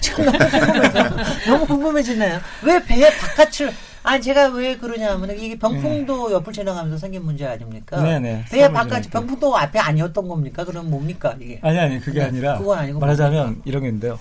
[1.47, 2.39] 너무 궁금해지네요.
[2.63, 8.01] 왜 배의 바깥을 아니 제가 왜 그러냐면 이게 병풍도 옆을 지나가면서 생긴 문제 아닙니까?
[8.01, 8.45] 네네.
[8.49, 9.09] 배 섬을 바깥.
[9.09, 10.63] 병풍도 앞에 아니었던 겁니까?
[10.63, 11.59] 그럼 뭡니까 이게?
[11.63, 14.19] 아니 아니 그게 네, 아니라 그건 아니고 말하자면 이런 게 있는데요.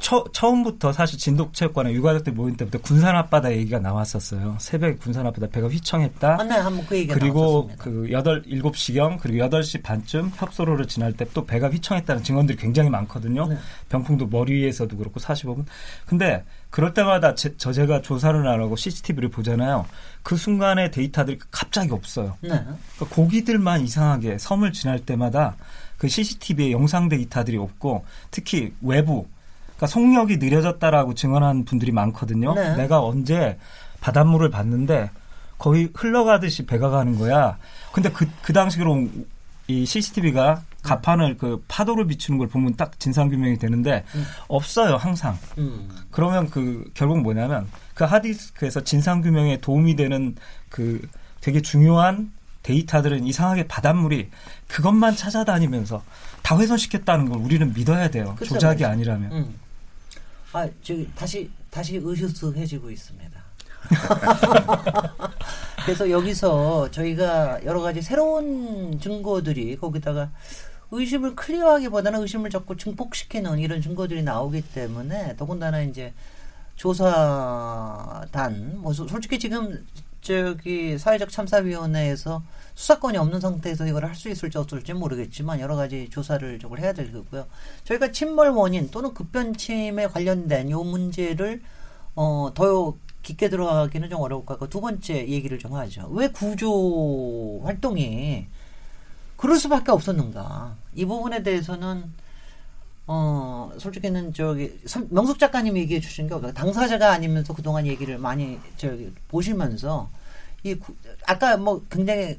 [0.00, 4.56] 처, 처음부터 사실 진독체육관에 유가족들 모임 때부터 군산 앞바다 얘기가 나왔었어요.
[4.58, 6.40] 새벽에 군산 앞바다 배가 휘청했다.
[6.40, 7.84] 아, 네, 한번 그 얘기가 그리고 나왔었습니다.
[7.84, 12.58] 그 여덟 일곱 시경 그리고 여덟 시 반쯤 협소로를 지날 때 또 배가 휘청했다는 증언들이
[12.58, 13.46] 굉장히 많거든요.
[13.46, 13.56] 네.
[13.88, 15.64] 병풍도 머리 위에서도 그렇고 45분.
[16.06, 19.86] 근데 그럴 때마다 제, 저 제가 조사를 안 하고 CCTV를 보잖아요.
[20.22, 22.36] 그 순간에 데이터들이 갑자기 없어요.
[22.40, 22.48] 네.
[22.50, 25.56] 그러니까 고기들만 이상하게 섬을 지날 때마다
[25.96, 29.26] 그 CCTV에 영상 데이터들이 없고 특히 외부
[29.78, 32.52] 그러니까 속력이 느려졌다라고 증언한 분들이 많거든요.
[32.54, 32.76] 네.
[32.76, 33.58] 내가 언제
[34.00, 35.10] 바닷물을 봤는데
[35.56, 37.58] 거의 흘러가듯이 배가 가는 거야.
[37.92, 39.08] 근데 그, 그 당시로
[39.68, 44.24] 이 CCTV가 가판을 그 파도를 비추는 걸 보면 딱 진상 규명이 되는데 음.
[44.48, 45.38] 없어요, 항상.
[45.58, 45.88] 음.
[46.10, 50.34] 그러면 그 결국 뭐냐면 그 하디스크에서 진상 규명에 도움이 되는
[50.70, 51.06] 그
[51.40, 54.30] 되게 중요한 데이터들은 이상하게 바닷물이
[54.66, 56.02] 그것만 찾아다니면서
[56.42, 58.34] 다 훼손시켰다는 걸 우리는 믿어야 돼요.
[58.38, 59.12] 글쎄 조작이 말이죠.
[59.12, 59.32] 아니라면.
[59.32, 59.67] 음.
[60.52, 63.38] 아, 저기 다시 다시 의식해지고 있습니다.
[65.84, 70.30] 그래서 여기서 저희가 여러 가지 새로운 증거들이 거기다가
[70.90, 76.12] 의심을 클리어하기보다는 의심을 자꾸 증폭시키는 이런 증거들이 나오기 때문에 더군다나 이제
[76.76, 79.86] 조사단 뭐 소- 솔직히 지금
[80.32, 82.42] 저기 사회적 참사위원회에서
[82.74, 87.10] 수사권이 없는 상태에서 이걸 할 수 있을지 없을지 모르겠지만 여러 가지 조사를 저걸 해야 될
[87.12, 87.46] 거고요.
[87.84, 91.62] 저희가 침몰 원인 또는 급변침에 관련된 요 문제를
[92.14, 96.08] 어더 깊게 들어가기는 좀 어려울 것 같고 두 번째 얘기를 좀 하죠.
[96.10, 98.46] 왜 구조 활동이
[99.38, 100.76] 그럴 수밖에 없었는가?
[100.94, 102.04] 이 부분에 대해서는
[103.06, 106.52] 어 솔직히는 저기 선- 명숙 작가님이 얘기해 주신 게 없어요.
[106.52, 110.10] 당사자가 아니면서 그동안 얘기를 많이 저기 보시면서
[110.70, 110.94] 이 구-
[111.26, 112.38] 아까 뭐 굉장히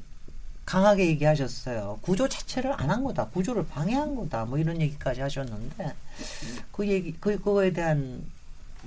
[0.64, 1.98] 강하게 얘기하셨어요.
[2.02, 3.26] 구조 자체를 안 한 거다.
[3.26, 4.44] 구조를 방해한 거다.
[4.44, 5.94] 뭐 이런 얘기까지 하셨는데
[6.72, 8.24] 그 얘기 그 그거에 대한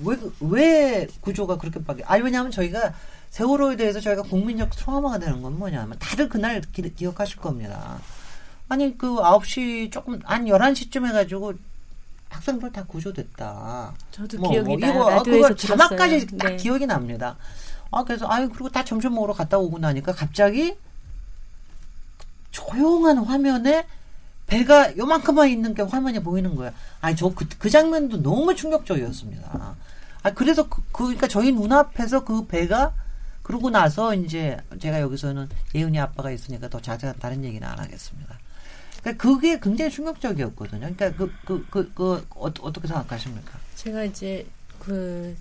[0.01, 2.03] 왜, 그- 왜 구조가 그렇게 바뀌?
[2.05, 2.93] 아니 왜냐하면 저희가
[3.31, 7.99] 세월호에 대해서 저희가 국민적 트라우마가 되는 건 뭐냐면 다들 그날 기, 기억하실 겁니다.
[8.69, 11.53] 아니 그 9시 조금 한 11시쯤 해가지고
[12.29, 13.93] 학생들 다 구조됐다.
[14.11, 14.93] 저도 뭐, 기억이 뭐 나요.
[14.93, 16.37] 이거 아, 그거 자막까지.
[16.37, 16.55] 딱 네.
[16.57, 17.35] 기억이 납니다.
[17.95, 20.75] 아 그래서 아유 그리고 다 점심 먹으러 갔다 오고 나니까 갑자기
[22.51, 23.85] 조용한 화면에
[24.47, 26.73] 배가 요만큼만 있는 게 화면에 보이는 거야.
[27.01, 29.75] 아니 저그 그 장면도 너무 충격적이었습니다.
[30.23, 32.93] 아 그래서 그, 그 그러니까 저희 눈앞에서 그 배가
[33.41, 38.37] 그러고 나서 이제 제가 여기서는 예은이 아빠가 있으니까 더 자세한 다른 얘기는 안 하겠습니다.
[39.01, 40.79] 그러니까 그게 굉장히 충격적이었거든요.
[40.79, 43.59] 그러니까 그 그 그그 어, 어떻게 생각하십니까?
[43.75, 44.45] 제가 이제
[44.79, 45.35] 그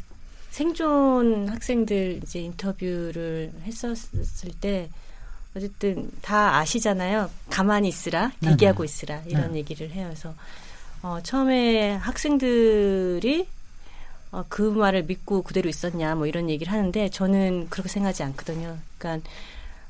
[0.53, 4.91] 생존 학생들 이제 인터뷰를 했었을 때
[5.57, 7.31] 어쨌든 다 아시잖아요.
[7.49, 9.61] 가만히 있으라, 대기하고 있으라 이런 네.
[9.61, 10.09] 얘기를 해요.
[10.09, 10.35] 그래서
[11.01, 13.49] 어, 처음에 학생들이
[14.31, 18.77] 어, 그 말을 믿고 그대로 있었냐 뭐 이런 얘기를 하는데 저는 그렇게 생각하지 않거든요.
[18.99, 19.27] 그러니까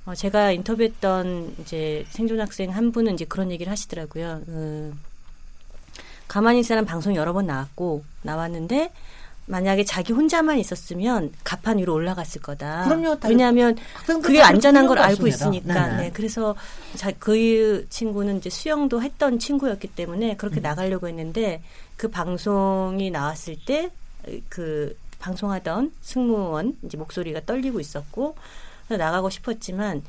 [0.07, 4.42] 어, 제가 인터뷰했던 이제 생존 학생 한 분은 이제 그런 얘기를 하시더라고요.
[4.46, 4.94] 그,
[6.29, 8.92] 가만히 있으라는 방송이 여러 번 나왔고 나왔는데
[9.46, 12.85] 만약에 자기 혼자만 있었으면 가판 위로 올라갔을 거다.
[12.85, 13.18] 그럼요.
[13.18, 13.76] 다- 왜냐하면
[14.07, 15.57] 그게 다 안전한 걸 알고 생각하십니다.
[15.72, 15.87] 있으니까.
[15.88, 16.02] 네네.
[16.02, 16.11] 네.
[16.12, 16.55] 그래서
[16.96, 20.62] 자, 그 친구는 이제 수영도 했던 친구였기 때문에 그렇게 음.
[20.62, 21.62] 나가려고 했는데
[21.96, 23.90] 그 방송이 나왔을 때
[24.48, 28.37] 그 방송하던 승무원 이제 목소리가 떨리고 있었고
[28.88, 30.05] 나가고 싶었지만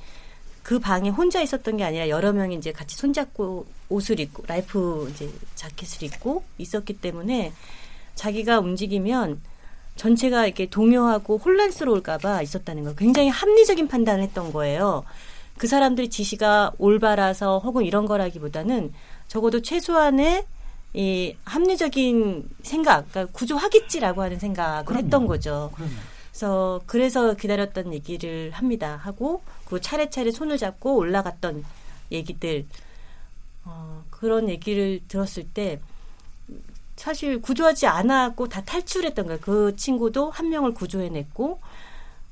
[0.61, 5.27] 그 방에 혼자 있었던 게 아니라 여러 명이 이제 같이 손잡고 옷을 입고 라이프 이제
[5.55, 7.53] 자켓을 입고 있었기 때문에
[8.15, 9.41] 자기가 움직이면
[9.95, 12.95] 전체가 이렇게 동요하고 혼란스러울까봐 있었다는 거예요.
[12.95, 15.03] 굉장히 합리적인 판단을 했던 거예요.
[15.57, 18.91] 그 사람들의 지시가 올바라서 혹은 이런 거라기보다는
[19.27, 20.45] 적어도 최소한의
[20.95, 25.03] 이 합리적인 생각, 그러니까 구조하겠지라고 하는 생각을 그럼요.
[25.03, 25.71] 했던 거죠.
[25.75, 25.95] 그러면
[26.31, 28.99] 그래서 그래서 기다렸던 얘기를 합니다.
[29.01, 31.63] 하고 그리고 차례차례 손을 잡고 올라갔던
[32.11, 32.65] 얘기들
[33.65, 35.79] 어, 그런 얘기를 들었을 때
[36.95, 39.39] 사실 구조하지 않았고 다 탈출했던 거예요.
[39.41, 41.59] 그 친구도 한 명을 구조해냈고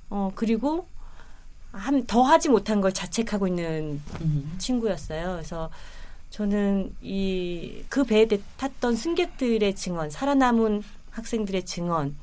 [0.09, 0.87] 어 그리고
[1.71, 4.55] 한, 더 하지 못한 걸 자책하고 있는 음.
[4.59, 5.33] 친구였어요.
[5.33, 5.69] 그래서
[6.29, 12.15] 저는 이 그 배에 탔던 승객들의 증언, 살아남은 학생들의 증언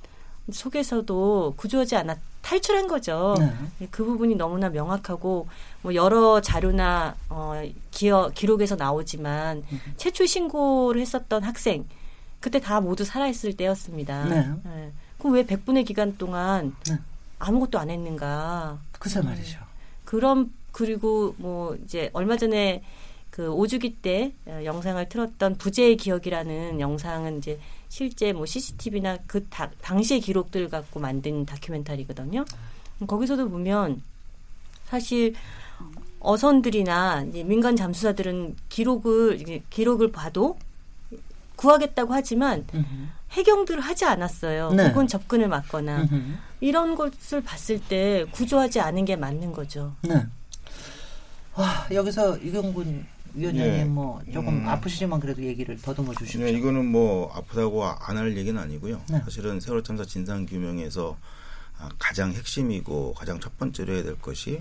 [0.51, 3.35] 속에서도 구조하지 않아 탈출한 거죠.
[3.39, 3.89] 네.
[3.91, 5.47] 그 부분이 너무나 명확하고
[5.83, 9.63] 뭐 여러 자료나 어 기어, 기록에서 나오지만
[9.99, 11.87] 최초 신고를 했었던 학생
[12.41, 14.25] 그때 다 모두 살아있을 때였습니다.
[14.25, 14.49] 네.
[14.65, 14.93] 네.
[15.19, 16.99] 그럼 왜 100분의 기간 동안 네.
[17.39, 18.79] 아무것도 안 했는가.
[18.93, 19.59] 글쎄 말이죠.
[20.05, 22.83] 그런 그리고 뭐 이제 얼마 전에
[23.31, 29.71] 그 오주기 때 어, 영상을 틀었던 부재의 기억이라는 영상은 이제 실제 뭐 CCTV나 그 다,
[29.81, 32.45] 당시의 기록들 갖고 만든 다큐멘터리거든요.
[33.07, 34.03] 거기서도 보면
[34.87, 35.35] 사실
[36.21, 40.59] 어선들이나 이제 민간 잠수사들은 기록을 기록을 봐도
[41.59, 42.65] 구하겠다고 하지만
[43.33, 44.71] 해경들을 하지 않았어요.
[44.71, 44.89] 네.
[44.89, 46.35] 혹은 접근을 막거나 음흠.
[46.61, 49.95] 이런 것을 봤을 때 구조하지 않은 게 맞는 거죠.
[50.03, 50.25] 네.
[51.55, 53.85] 와 여기서 이경군 위원장님 예.
[53.85, 54.69] 뭐 조금 음.
[54.69, 56.41] 아프시지만 그래도 얘기를 더듬어 주십시오.
[56.41, 59.03] 네, 이거는 뭐 아프다고 안 할 얘기는 아니고요.
[59.11, 59.21] 네.
[59.25, 61.17] 사실은 세월호 참사 진상 규명에서
[61.79, 64.61] 아, 가장 핵심이고 가장 첫 번째로 해야 될 것이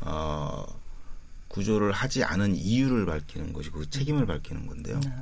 [0.00, 0.64] 어,
[1.48, 4.98] 구조를 하지 않은 이유를 밝히는 것이 그 책임을 밝히는 건데요.
[5.00, 5.12] 네.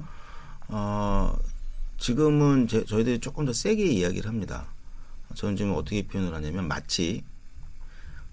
[0.68, 1.36] 어,
[1.98, 4.66] 지금은 제, 저희들이 조금 더 세게 이야기를 합니다.
[5.34, 7.22] 저는 지금 어떻게 표현을 하냐면 마치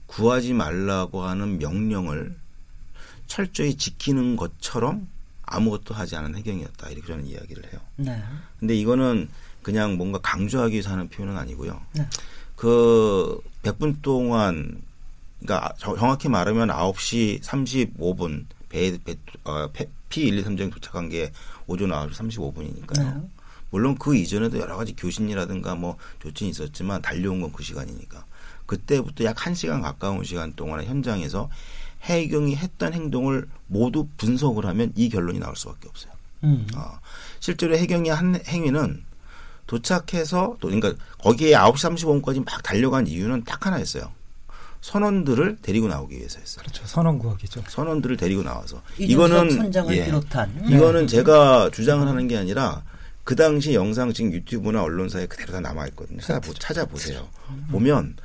[0.07, 2.35] 구하지 말라고 하는 명령을
[3.27, 5.07] 철저히 지키는 것처럼
[5.43, 6.89] 아무것도 하지 않은 해경이었다.
[6.89, 7.81] 이렇게 저는 이야기를 해요.
[7.97, 8.21] 네.
[8.59, 9.29] 근데 이거는
[9.61, 11.81] 그냥 뭔가 강조하기 위해서 하는 표현은 아니고요.
[11.93, 12.07] 네.
[12.55, 14.81] 그 100분 동안
[15.41, 19.69] 그러니까 저- 정확히 말하면 9시 35분 배, 배 어,
[20.09, 21.31] P123정이 도착한 게
[21.67, 22.97] 오전 9시 35분이니까요.
[23.15, 23.21] 네.
[23.69, 28.25] 물론 그 이전에도 여러 가지 교신이라든가 뭐 조치는 있었지만 달려온 건 그 시간이니까.
[28.65, 31.49] 그때부터 약 1시간 가까운 시간 동안에 현장에서
[32.03, 36.13] 해경이 했던 행동을 모두 분석을 하면 이 결론이 나올 수밖에 없어요.
[36.43, 36.67] 음.
[36.75, 36.99] 어,
[37.39, 39.03] 실제로 해경이 한 행위는
[39.67, 44.11] 도착해서 또 그러니까 거기에 9시 35분까지 막 달려간 이유는 딱 하나였어요.
[44.83, 46.61] 선원들을 데리고 나오기 위해서였어요.
[46.61, 46.85] 그렇죠.
[46.85, 47.63] 선언 구하기죠.
[47.69, 52.83] 선원들을 데리고 나와서 이준석 선장을 예, 비롯한 이거는 제가 주장을 하는 게 아니라
[53.23, 56.19] 그 당시 영상 지금 유튜브나 언론사에 그대로 다 남아 있거든요.
[56.19, 57.29] 찾아보, 찾아보세요.
[57.71, 58.17] 보면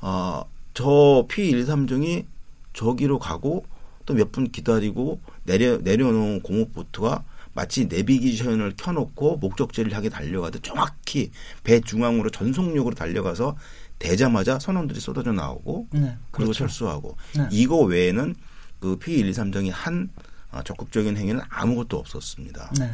[0.00, 2.26] 어, 저 P123종이
[2.74, 3.66] 저기로 가고
[4.06, 7.24] 또 몇 분 기다리고 내려 내려놓은 공업보트가
[7.54, 11.30] 마치 내비게이션을 켜놓고 목적지를 향해 달려가듯 정확히
[11.64, 13.56] 배 중앙으로 전속력으로 달려가서
[14.08, 16.00] 대자마자 선원들이 쏟아져 나오고 네.
[16.30, 16.52] 그리고 그렇죠.
[16.58, 17.46] 철수하고 네.
[17.50, 18.34] 이거 외에는
[18.80, 20.10] 그 P123정이 한
[20.52, 22.72] 어, 적극적인 행위는 아무것도 없었습니다.
[22.78, 22.90] 네.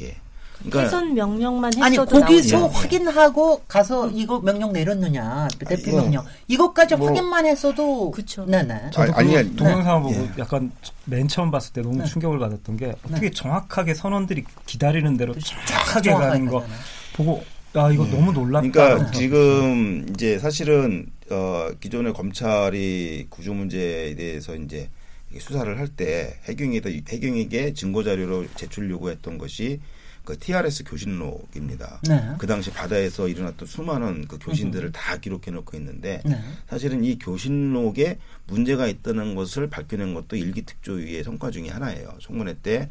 [0.00, 0.16] 예.
[0.58, 1.96] 그러니까 해선 명령만 했어도 아니
[2.26, 2.76] 거기서 나오죠.
[2.76, 8.44] 확인하고 가서 이거 명령 내렸느냐 대피 명령 이것까지 뭐- 확인만 했어도 그쵸.
[8.44, 10.30] 네네 저도 아니, 그 아니, 동영상을 보고 예.
[10.38, 10.70] 약간
[11.06, 12.04] 맨 처음 봤을 때 너무 네.
[12.04, 16.80] 충격을 받았던 게 어떻게 정확하게 선원들이 기다리는 대로 정확하게 정확하게 가는 거 가잖아요.
[17.16, 17.42] 보고
[17.76, 18.70] 야 이거 너무 놀랍다.
[18.70, 24.90] 그러니까 지금 이제 사실은 어 기존의 검찰이 구조 문제에 대해서 이제
[25.38, 29.80] 수사를 할 때 해경에다 해경에게 증거 자료로 제출 요구했던 것이
[30.24, 32.00] 그 TRS 교신록입니다.
[32.08, 32.20] 네.
[32.38, 36.38] 그 당시 바다에서 일어났던 수많은 그 교신들을 다 기록해 놓고 있는데 네.
[36.68, 42.12] 사실은 이 교신록에 문제가 있다는 것을 밝혀낸 것도 일기 특조위의 성과 중에 하나예요.
[42.20, 42.88] 청문회 때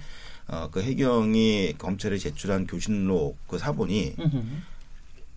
[0.51, 4.41] 어, 그 해경이 검찰에 제출한 교신록 그 사본이 음흠.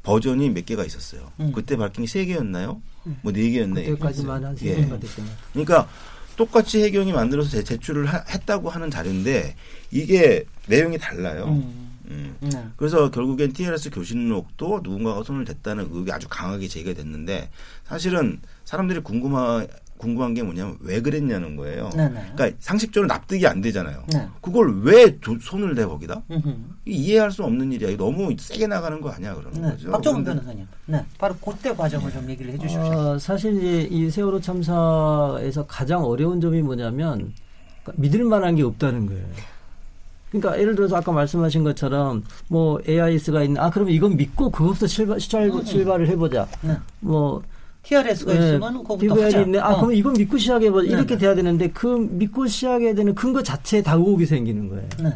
[0.02, 1.30] 버전이 몇 개가 있었어요.
[1.40, 1.52] 음.
[1.52, 2.80] 그때 밝힌 게 세 개였나요?
[3.22, 3.84] 뭐네 개였나요?
[3.90, 4.76] 그때까지만 한 예.
[4.76, 5.34] 3개가 됐잖아요.
[5.52, 5.88] 그러니까
[6.36, 9.54] 똑같이 해경이 만들어서 제- 제출을 하- 했다고 하는 자료인데
[9.90, 11.44] 이게 내용이 달라요.
[11.48, 11.92] 음.
[12.08, 12.36] 음.
[12.40, 12.50] 네.
[12.76, 17.50] 그래서 결국엔 TLS 교신록도 누군가가 손을 댔다는 의혹이 아주 강하게 제기가 됐는데
[17.84, 19.66] 사실은 사람들이 궁금하,
[20.02, 21.88] 궁금한 게 뭐냐면 왜 그랬냐는 거예요.
[21.94, 22.32] 네네.
[22.34, 24.02] 그러니까 상식적으로 납득이 안 되잖아요.
[24.12, 24.26] 네.
[24.40, 26.20] 그걸 왜 조- 손을 대 거기다?
[26.28, 26.48] 음흠.
[26.86, 27.96] 이 이해할 수 없는 일이야.
[27.96, 29.70] 너무 세게 나가는 거 아니야 그러는 네.
[29.70, 29.92] 거죠.
[29.92, 30.66] 박정훈 변호사님.
[30.86, 31.04] 네.
[31.18, 32.80] 바로 그때 과정을 좀 얘기를 해주십시오.
[32.82, 37.32] 어, 사실 이제 이 세월호 참사에서 가장 어려운 점이 뭐냐면
[37.84, 39.24] 그러니까 믿을 만한 게 없다는 거예요.
[40.32, 45.18] 그러니까 예를 들어서 아까 말씀하신 것처럼 뭐 AIS가 있는 아 그러면 이건 믿고 그것부터 출발,
[45.18, 46.48] 출발, 출발을 해보자.
[46.62, 46.76] 네.
[46.98, 47.40] 뭐
[47.82, 49.40] TRS가 예, 있으면 그거부터 DVR이 하자.
[49.42, 49.58] 있네.
[49.58, 49.76] 아 어.
[49.76, 50.86] 그러면 이건 믿고 시작해보자.
[50.88, 51.18] 네, 이렇게 네.
[51.20, 54.88] 돼야 되는데 그 믿고 시작해야 되는 근거 자체에 다 의혹이 생기는 거예요.
[55.02, 55.12] 네.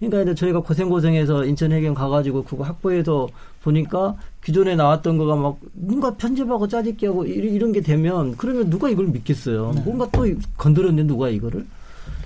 [0.00, 3.28] 그러니까 이제 저희가 고생 고생해서 인천 해경 가가지고 그거 확보해서
[3.62, 8.88] 보니까 기존에 나왔던 거가 막 뭔가 편집하고 짜집기 하고 이- 이런 게 되면 그러면 누가
[8.88, 9.72] 이걸 믿겠어요.
[9.84, 11.66] 뭔가 또 건드렸는데 누가 이거를.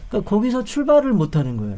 [0.08, 1.76] 그러니까 거기서 출발을 못 하는 거예요.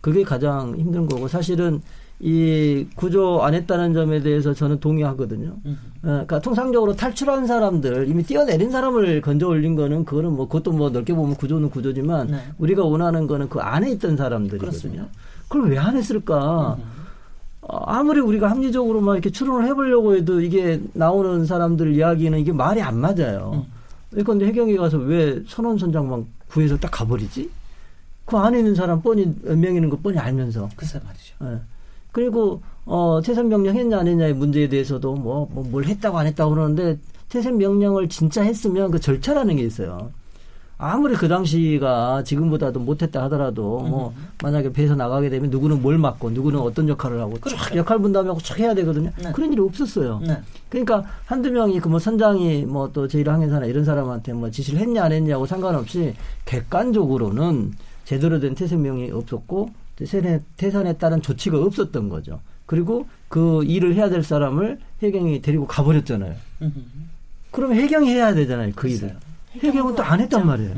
[0.00, 1.82] 그게 가장 힘든 거고 사실은
[2.20, 5.54] 이 구조 안 했다는 점에 대해서 저는 동의하거든요.
[5.66, 5.78] 음.
[5.98, 10.90] 어, 그러니까 통상적으로 탈출한 사람들 이미 뛰어내린 사람을 건져 올린 거는 그거는 뭐 그것도 뭐
[10.90, 12.38] 넓게 보면 구조는 구조지만 네.
[12.58, 14.58] 우리가 원하는 거는 그 안에 있던 사람들이거든요.
[14.70, 15.06] 그렇습니다.
[15.48, 16.76] 그걸 왜 안 했을까?
[17.60, 22.98] 어, 아무리 우리가 합리적으로만 이렇게 추론을 해보려고 해도 이게 나오는 사람들 이야기는 이게 말이 안
[22.98, 23.64] 맞아요.
[24.10, 27.48] 그러니까 근데 해경에 가서 왜 선원 선장만 구해서 딱 가버리지?
[28.24, 30.68] 그 안에 있는 사람 뻔히 몇 명 있는 거 뻔히 알면서.
[30.76, 31.34] 글쎄 말이죠.
[31.44, 31.60] 예.
[32.12, 37.56] 그리고 어 퇴선 명령 했냐 안 했냐의 문제에 대해서도 뭐뭐뭘 했다고 안 했다고 그러는데 퇴색
[37.56, 40.10] 명령을 진짜 했으면 그 절차라는 게 있어요.
[40.80, 46.60] 아무리 그 당시가 지금보다도 못했다 하더라도 뭐 만약에 배에서 나가게 되면 누구는 뭘 맡고 누구는
[46.60, 49.10] 어떤 역할을 하고 쫙 역할 분담하고 쫙 해야 되거든요.
[49.20, 49.32] 네.
[49.32, 50.20] 그런 일이 없었어요.
[50.24, 50.38] 네.
[50.70, 55.02] 그러니까 한두 명이 그 뭐 선장이 뭐 또 제1 항해사나 이런 사람한테 뭐 지시를 했냐
[55.02, 57.72] 안 했냐고 상관없이 객관적으로는
[58.04, 62.40] 제대로 된 퇴색명이 없었고 퇴산에, 퇴산에 따른 조치가 없었던 거죠.
[62.66, 66.34] 그리고 그 일을 해야 될 사람을 해경이 데리고 가버렸잖아요.
[67.50, 68.72] 그러면 해경이 해야 되잖아요.
[68.76, 69.16] 그 일을.
[69.62, 70.74] 해경은 또 안 했단 말이에요.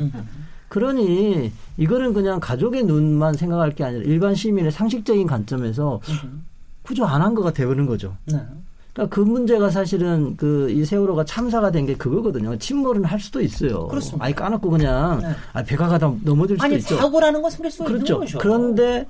[0.69, 5.99] 그러니 이거는 그냥 가족의 눈만 생각할 게 아니라 일반 시민의 상식적인 관점에서
[6.81, 8.15] 구조 안 한 거가 되는 거죠.
[8.91, 8.93] 네.
[8.93, 12.57] 그러니까 그 문제가 사실은 그 이 세월호가 참사가 된 게 그거거든요.
[12.57, 13.87] 침몰은 할 수도 있어요.
[13.87, 14.23] 그렇습니다.
[14.25, 15.27] 아예 까놓고 그냥 네.
[15.53, 16.95] 아, 배가 가다 넘어질 수도 아니 있죠.
[16.97, 18.19] 사고라는 건 생길 수 있는 그렇죠.
[18.19, 18.37] 거죠.
[18.39, 19.07] 그런데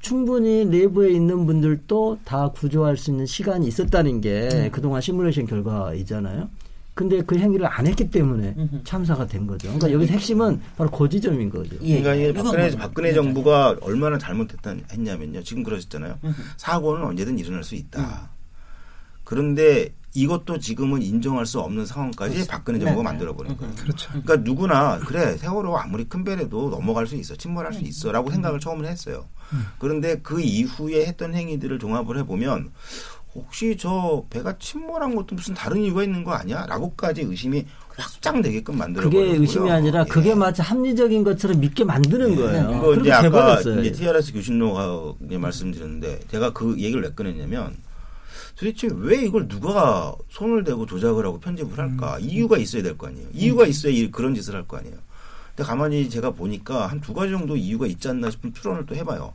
[0.00, 4.70] 충분히 내부에 있는 분들도 다 구조할 수 있는 시간이 있었다는 게 네.
[4.70, 6.48] 그동안 시뮬레이션 결과이잖아요.
[6.94, 8.54] 근데 그 행위를 안 했기 때문에.
[8.84, 9.68] 참사가 된 거죠.
[9.68, 11.76] 그러니까 여기서 핵심은 바로 그 지점인 거죠.
[11.82, 12.00] 예.
[12.00, 15.42] 그러니까 이게 박근혜, 뭐- 박근혜 정부가 얼마나 잘못했다 했냐면요.
[15.44, 16.18] 지금 그러셨잖아요.
[16.56, 18.30] 사고는 언제든 일어날 수 있다.
[19.28, 23.02] 그런데 이것도 지금은 인정할 수 없는 상황까지 박근혜 정부가 네, 네.
[23.02, 23.74] 만들어버린 거예요.
[23.74, 24.08] 그렇죠.
[24.08, 28.88] 그러니까 누구나 그래 세월호 아무리 큰 배라도 넘어갈 수 있어 침몰할 수 있어라고 생각을 처음에
[28.88, 29.26] 했어요.
[29.78, 32.70] 그런데 그 이후에 했던 행위들을 종합을 해보면
[33.34, 37.66] 혹시 저 배가 침몰한 것도 무슨 다른 이유가 있는 거 아니야?라고까지 의심이
[37.98, 39.18] 확장되게끔 만들어 그게.
[39.20, 40.04] 의심이 아니라 예.
[40.06, 42.70] 그게 마치 합리적인 것처럼 믿게 만드는 거예요.
[42.70, 43.80] 이거 이제 그렇게 아까 돼버렸어요.
[43.80, 47.76] 이제 TRS 교신로가 이제 말씀드렸는데 제가 그 얘기를 왜 꺼냈냐면
[48.58, 53.28] 도대체 왜 이걸 누가 손을 대고 조작을 하고 편집을 할까 이유가 있어야 될 거 아니에요.
[53.32, 54.96] 이유가 있어야 이- 그런 짓을 할 거 아니에요.
[55.54, 59.32] 근데 가만히 제가 보니까 한 두 가지 정도 이유가 있지 않나 싶은 추론을 또 해봐요.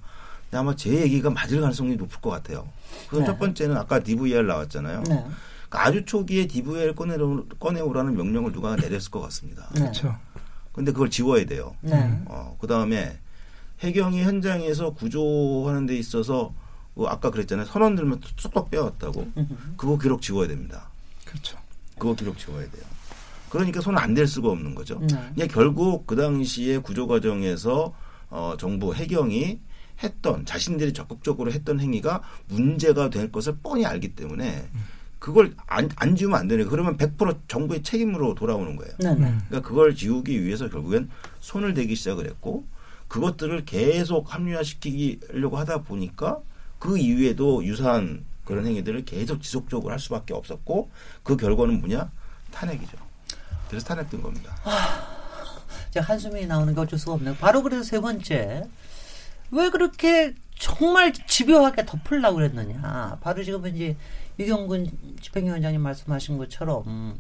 [0.50, 2.68] 근데 아마 제 얘기가 맞을 가능성이 높을 것 같아요.
[3.08, 3.26] 그건 네.
[3.28, 5.00] 첫 번째는 아까 DVR 나왔잖아요.
[5.04, 5.26] 네.
[5.70, 9.70] 그러니까 아주 초기에 DVR 꺼내오, 꺼내오라는 명령을 누가 내렸을 것 같습니다.
[9.74, 9.82] 네.
[9.82, 10.16] 그렇죠.
[10.74, 11.76] 근데 그걸 지워야 돼요.
[11.82, 12.12] 네.
[12.26, 13.18] 어, 그 다음에
[13.80, 16.63] 해경이 현장에서 구조하는 데 있어서 그
[16.98, 17.66] 아까 그랬잖아요.
[17.66, 19.32] 선원 들면 쏙쏙 빼왔다고.
[19.78, 20.90] 그거 기록 지워야 됩니다.
[21.26, 21.58] 그렇죠.
[21.98, 22.84] 그거 기록 지워야 돼요.
[23.50, 25.00] 그러니까 손을 안 댈 수가 없는 거죠.
[25.36, 25.48] 네.
[25.48, 27.94] 결국 그 당시에 구조 과정에서
[28.30, 29.60] 어, 정부 해경이
[30.02, 34.68] 했던 자신들이 적극적으로 했던 행위가 문제가 될 것을 뻔히 알기 때문에
[35.20, 36.64] 그걸 안, 안 지우면 안 되네.
[36.66, 38.92] 그러면 100% 정부의 책임으로 돌아오는 거예요.
[39.00, 39.10] 네.
[39.14, 39.36] 네.
[39.48, 42.66] 그러니까 그걸 지우기 위해서 결국엔 손을 대기 시작을 했고
[43.08, 46.40] 그것들을 계속 합리화시키려고 하다 보니까
[46.84, 50.90] 그 이후에도 유사한 그런 행위들을 계속 지속적으로 할 수밖에 없었고
[51.24, 52.12] 그 결과는 뭐냐
[52.52, 52.98] 탄핵이죠.
[53.70, 54.54] 그래서 탄핵된 겁니다.
[55.88, 57.36] 이제 한숨이 나오는 게 어쩔 수가 없네요.
[57.36, 58.68] 바로 그래서 세 번째
[59.52, 63.18] 왜 그렇게 정말 집요하게 덮으려고 그랬느냐.
[63.22, 63.96] 바로 지금 이제
[64.38, 64.92] 유경근
[65.22, 67.18] 집행위원장님 말씀하신 것처럼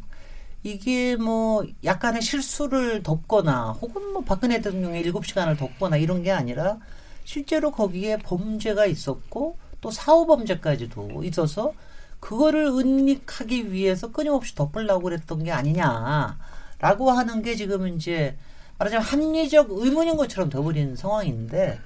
[0.64, 6.80] 이게 뭐 약간의 실수를 덮거나 혹은 뭐 박근혜 대통령의 일곱 시간을 덮거나 이런 게 아니라
[7.24, 11.74] 실제로 거기에 범죄가 있었고 또 사후 범죄까지도 있어서
[12.20, 18.38] 그거를 은닉하기 위해서 끊임없이 덮으려고 그랬던 게 아니냐라고 하는 게 지금 이제
[18.78, 21.80] 말하자면 합리적 의문인 것처럼 돼버린 상황인데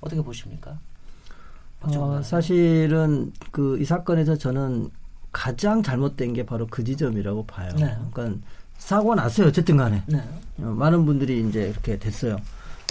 [0.00, 0.78] 어떻게 보십니까?
[1.82, 4.90] 어, 사실은 그 이 사건에서 저는
[5.32, 7.70] 가장 잘못된 게 바로 그 지점이라고 봐요.
[7.76, 7.96] 네.
[8.12, 8.40] 그러니까
[8.78, 9.46] 사고 났어요.
[9.48, 10.18] 어쨌든 간에 네.
[10.58, 12.36] 어, 많은 분들이 이제 이렇게 됐어요.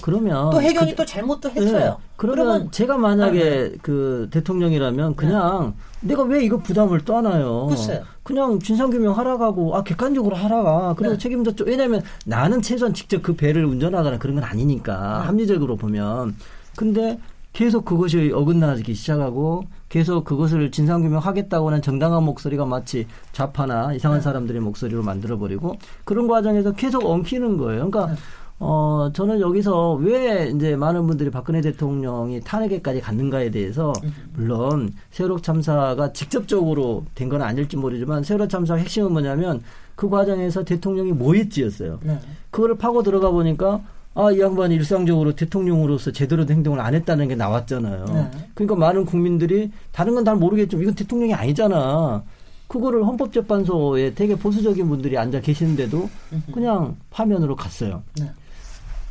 [0.01, 1.61] 그러면 또 해경이 그- 또 잘못도 네.
[1.61, 1.97] 했어요.
[2.15, 7.67] 그러면, 그러면 제가 만약에 그 대통령이라면 그냥 내가 왜 이거 부담을 떠나요?
[7.67, 8.03] 글쎄요.
[8.23, 11.19] 그냥 진상규명 하라가고 아 객관적으로 하라가 그리고 네.
[11.19, 11.65] 책임졌죠.
[11.65, 15.25] 왜냐하면 나는 최소한 직접 그 배를 운전하거나 그런 건 아니니까 네.
[15.27, 16.35] 합리적으로 보면
[16.75, 17.19] 근데
[17.51, 25.01] 계속 그것이 어긋나기 시작하고 계속 그것을 진상규명하겠다고 하는 정당한 목소리가 마치 좌파나 이상한 사람들의 목소리로
[25.01, 27.89] 만들어버리고 그런 과정에서 계속 엉키는 거예요.
[27.89, 28.15] 그러니까
[28.61, 33.93] 어, 저는 여기서 왜 이제 많은 분들이 박근혜 대통령이 탄핵에까지 갔는가에 대해서
[34.33, 39.61] 물론 세월호 참사가 직접적으로 된 건 아닐지 모르지만 세월호 참사 핵심은 뭐냐면
[39.95, 41.99] 그 과정에서 대통령이 모의죄였어요.
[42.03, 42.19] 네.
[42.51, 43.81] 그거를 파고 들어가 보니까
[44.15, 48.05] 아, 이 양반이 일상적으로 대통령으로서 제대로 된 행동을 안 했다는 게 나왔잖아요.
[48.05, 48.31] 네.
[48.55, 52.23] 그러니까 많은 국민들이 다른 건 잘 모르겠지만 이건 대통령이 아니잖아.
[52.67, 56.09] 그거를 헌법재판소에 되게 보수적인 분들이 앉아 계시는데도
[56.51, 58.03] 그냥 파면으로 갔어요.
[58.19, 58.29] 네.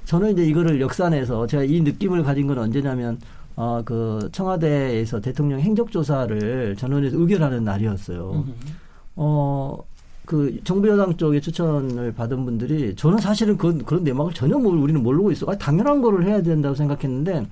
[0.09, 3.21] 저는 이제 이거를 역산해서 제가 이 느낌을 가진 건 언제냐면
[3.57, 8.47] 어, 그 청와대에서 대통령 행적조사를 전원에서 의결하는 날이었어요.
[9.17, 9.77] 어,
[10.25, 15.03] 그 정부 여당 쪽에 추천을 받은 분들이 저는 사실은 그, 그런 내막을 전혀 모르, 우리는
[15.03, 15.45] 모르고 있어.
[15.51, 17.47] 아, 당연한 거를 해야 된다고 생각했는데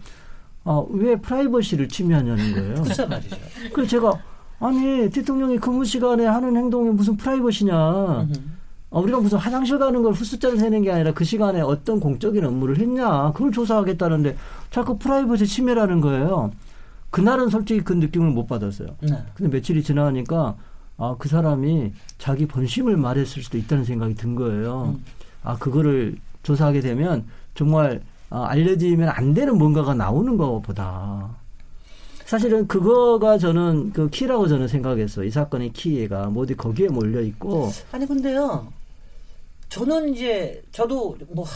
[0.64, 2.82] 어, 왜 프라이버시를 침해하냐는 거예요.
[2.82, 3.36] 글쎄 말이죠.
[3.74, 4.18] 그래서 제가
[4.60, 8.28] 아니 대통령이 근무 시간에 하는 행동이 무슨 프라이버시냐?
[8.90, 12.78] 어, 우리가 무슨 화장실 가는 걸 숫자를 세는 게 아니라 그 시간에 어떤 공적인 업무를
[12.78, 14.36] 했냐 그걸 조사하겠다는데
[14.70, 16.52] 자꾸 프라이버시 침해라는 거예요.
[17.10, 18.88] 그날은 솔직히 그 느낌을 못 받았어요.
[19.00, 19.16] 네.
[19.34, 20.56] 근데 며칠이 지나니까
[20.98, 24.94] 아 그 사람이 자기 본심을 말했을 수도 있다는 생각이 든 거예요.
[24.96, 25.04] 음.
[25.42, 27.24] 아 그거를 조사하게 되면
[27.54, 31.36] 정말 아, 알려지면 안 되는 뭔가가 나오는 것보다
[32.26, 35.22] 사실은 그거가 저는 그 키라고 저는 생각했어.
[35.22, 38.72] 이 사건의 키가 모두 거기에 몰려 있고 아니 근데요.
[39.68, 41.46] 저는 이제 저도 뭐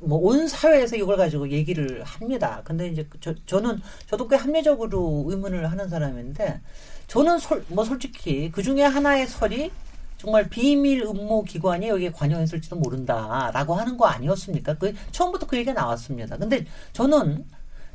[0.00, 2.60] 뭐온 사회에서 이걸 가지고 얘기를 합니다.
[2.64, 6.60] 근데 이제 저, 저는 저도 꽤 합리적으로 의문을 하는 사람인데
[7.06, 9.70] 저는 솔, 뭐 솔직히 그 중에 하나의 설이
[10.18, 14.74] 정말 비밀 음모 기관이 여기에 관여했을지도 모른다라고 하는 거 아니었습니까?
[14.74, 16.36] 그 처음부터 그 얘기가 나왔습니다.
[16.36, 17.46] 근데 저는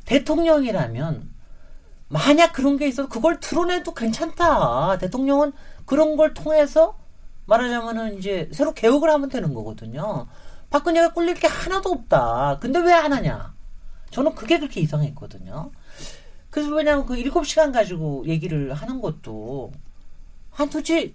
[0.04, 1.33] 대통령이라면
[2.14, 4.98] 만약 그런 게 있어도 그걸 드러내도 괜찮다.
[4.98, 5.52] 대통령은
[5.84, 6.96] 그런 걸 통해서
[7.46, 10.28] 말하자면은 이제 새로 개혁을 하면 되는 거거든요.
[10.70, 12.58] 박근혜가 꿀릴 게 하나도 없다.
[12.60, 13.52] 근데 왜 안 하냐?
[14.12, 15.72] 저는 그게 그렇게 이상했거든요.
[16.50, 19.72] 그래서 왜냐면 그 일곱 시간 가지고 얘기를 하는 것도
[20.50, 21.12] 한 도대체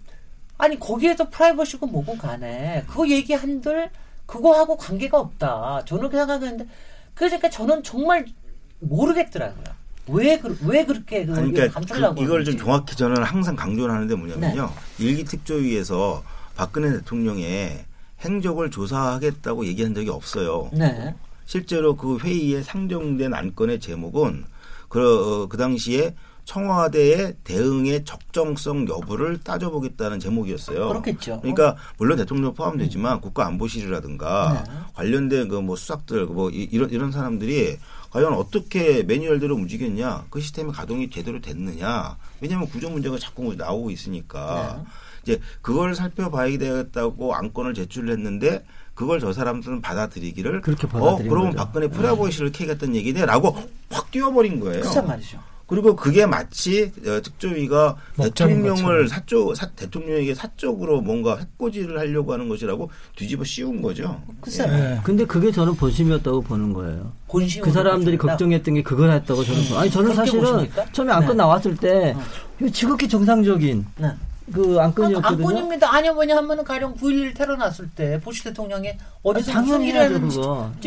[0.57, 3.89] 아니 거기에서 프라이버시고 뭐고 간에 그거 얘기한들
[4.25, 5.83] 그거하고 관계가 없다.
[5.85, 6.67] 저는 그렇게 생각했는데
[7.13, 8.25] 그러니까 저는 정말
[8.79, 9.78] 모르겠더라고요.
[10.11, 12.57] 왜, 그, 왜 그렇게 그 그러니까 감추려고 그, 이걸 좀.
[12.57, 14.71] 정확히 저는 항상 강조를 하는데 뭐냐면요.
[14.97, 15.05] 네.
[15.05, 16.23] 일기 특조위에서
[16.55, 17.85] 박근혜 대통령의
[18.21, 20.69] 행적을 조사하겠다고 얘기한 적이 없어요.
[20.73, 21.15] 네.
[21.45, 24.45] 실제로 그 회의에 상정된 안건의 제목은
[24.89, 30.87] 그, 어, 그 당시에 청와대의 대응의 적정성 여부를 따져보겠다는 제목이었어요.
[30.89, 31.39] 그렇겠죠.
[31.41, 34.71] 그러니까 물론 대통령 포함되지만 국가안보실이라든가 네.
[34.95, 37.77] 관련된 그 뭐 수석들 뭐 이- 이런 이런 사람들이
[38.11, 44.83] 과연 어떻게 매뉴얼대로 움직였냐 그 시스템이 가동이 제대로 됐느냐 왜냐하면 구조 문제가 자꾸 나오고 있으니까
[44.83, 44.91] 네.
[45.23, 48.65] 이제 그걸 살펴봐야 되겠다고 안건을 제출했는데
[48.99, 51.63] 그걸 저 사람들은 받아들이기를 그렇게 어 받아들인 그러면 거죠.
[51.63, 53.55] 박근혜 프라보이시를 캐겠다는 얘기네라고
[53.89, 54.81] 확 띄워버린 거예요.
[54.81, 55.39] 글쎄 말이죠.
[55.69, 59.07] 그리고 그게 마치 어, 특조위가 대통령을.
[59.07, 64.19] 사적 사, 대통령에게 사적으로 뭔가 해코지를 하려고 하는 것이라고 뒤집어 씌운 거죠.
[64.41, 64.99] 글쎄 네.
[65.03, 67.11] 근데 그게 저는 본심이었다고 보는 거예요.
[67.27, 68.33] 그 사람들이 보여준다.
[68.33, 69.81] 걱정했던 게 그걸 했다고 저는 봐.
[69.81, 70.85] 아니 저는 사실은 보십니까?
[70.91, 71.33] 처음에 안건 네.
[71.35, 72.15] 나왔을 때
[72.59, 74.11] 이거 지극히 정상적인 네.
[74.51, 75.47] 그 안건이었거든요.
[75.47, 75.93] 안건입니다.
[75.93, 78.91] 아니 뭐냐 하면은 가령 9.11 테러 났을 때 부시 대통령이
[79.23, 80.39] 어디서 아, 무슨 당연히 일을 했는지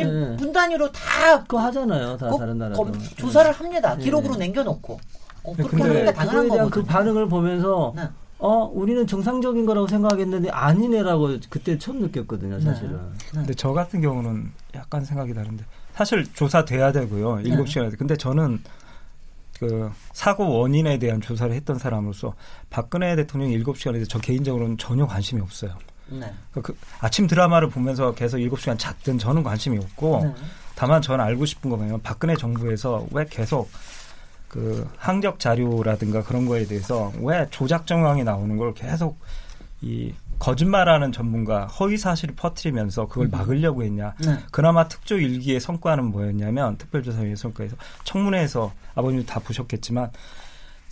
[0.05, 0.37] 네.
[0.37, 2.17] 분단위로 다 그거 하잖아요.
[2.17, 2.83] 다꼭 다른 나라도.
[2.85, 3.97] 검- 조사를 합니다.
[3.97, 4.05] 네.
[4.05, 5.01] 기록으로 남겨놓고
[5.45, 6.71] 어, 그렇게 근데 게 당연한 대한 거거든요.
[6.71, 8.09] 그 반응을 보면서 네.
[8.39, 12.61] 어 우리는 정상적인 거라고 생각했는데 아니네라고 그때 처음 느꼈거든요.
[12.61, 12.99] 사실은.
[13.31, 17.37] 근데 저 같은 경우는 약간 생각이 다른데 사실 조사돼야 되고요.
[17.37, 17.43] 네.
[17.45, 17.91] 일곱 시간.
[17.97, 18.61] 근데 저는
[19.63, 22.35] 그 사고 원인에 대한 조사를 했던 사람으로서
[22.69, 25.79] 박근혜 대통령 일곱 시간에 대해서 저 개인적으로는 전혀 관심이 없어요.
[26.09, 26.33] 네.
[26.51, 30.35] 그, 그 아침 드라마를 보면서 계속 일곱 시간 잤든 저는 관심이 없고 네.
[30.75, 33.71] 다만 저는 알고 싶은 거 뭐냐면 박근혜 정부에서 왜 계속
[34.49, 39.17] 그 항적 자료라든가 그런 거에 대해서 왜 조작 정황이 나오는 걸 계속
[39.81, 44.15] 이 거짓말하는 전문가 허위 사실을 퍼뜨리면서 그걸 막으려고 했냐.
[44.25, 44.39] 네.
[44.51, 50.11] 그나마 특조 일기의 성과는 뭐였냐면 특별조사위의 성과에서 청문회에서 아버님도 다 보셨겠지만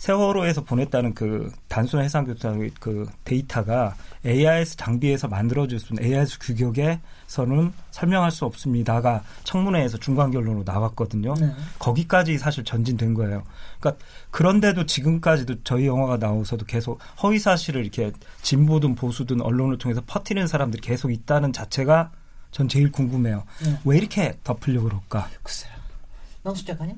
[0.01, 3.95] 세월호에서 보냈다는 그 단순 해상 교통의 그 데이터가
[4.25, 11.35] AIS 장비에서 만들어질 수 있는 AIS 규격에서는 설명할 수 없습니다가 청문회에서 중간 결론으로 나왔거든요.
[11.35, 11.53] 네.
[11.77, 13.43] 거기까지 사실 전진된 거예요.
[13.79, 20.47] 그러니까 그런데도 지금까지도 저희 영화가 나오서도 계속 허위 사실을 이렇게 진보든 보수든 언론을 통해서 퍼뜨리는
[20.47, 22.09] 사람들이 계속 있다는 자체가
[22.49, 23.43] 전 제일 궁금해요.
[23.63, 23.77] 네.
[23.85, 25.29] 왜 이렇게 덮으려고 그럴까?
[25.43, 25.73] 글쎄요.
[26.43, 26.95] 명수 작가님?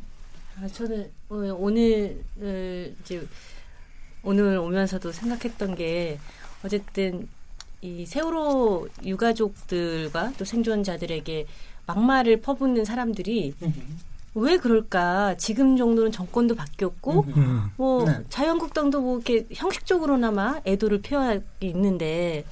[0.61, 3.27] 아, 저는 어, 오늘 어, 이제
[4.23, 6.19] 오늘 오면서도 생각했던 게
[6.63, 7.27] 어쨌든
[7.81, 11.45] 이 세월호 유가족들과 또 생존자들에게
[11.85, 13.53] 막말을 퍼붓는 사람들이
[14.35, 15.35] 왜 그럴까?
[15.37, 17.71] 지금 정도는 정권도 바뀌었고 음.
[17.75, 18.23] 뭐 네.
[18.29, 22.45] 자유한국당도 뭐 이렇게 형식적으로나마 애도를 표하고 있는데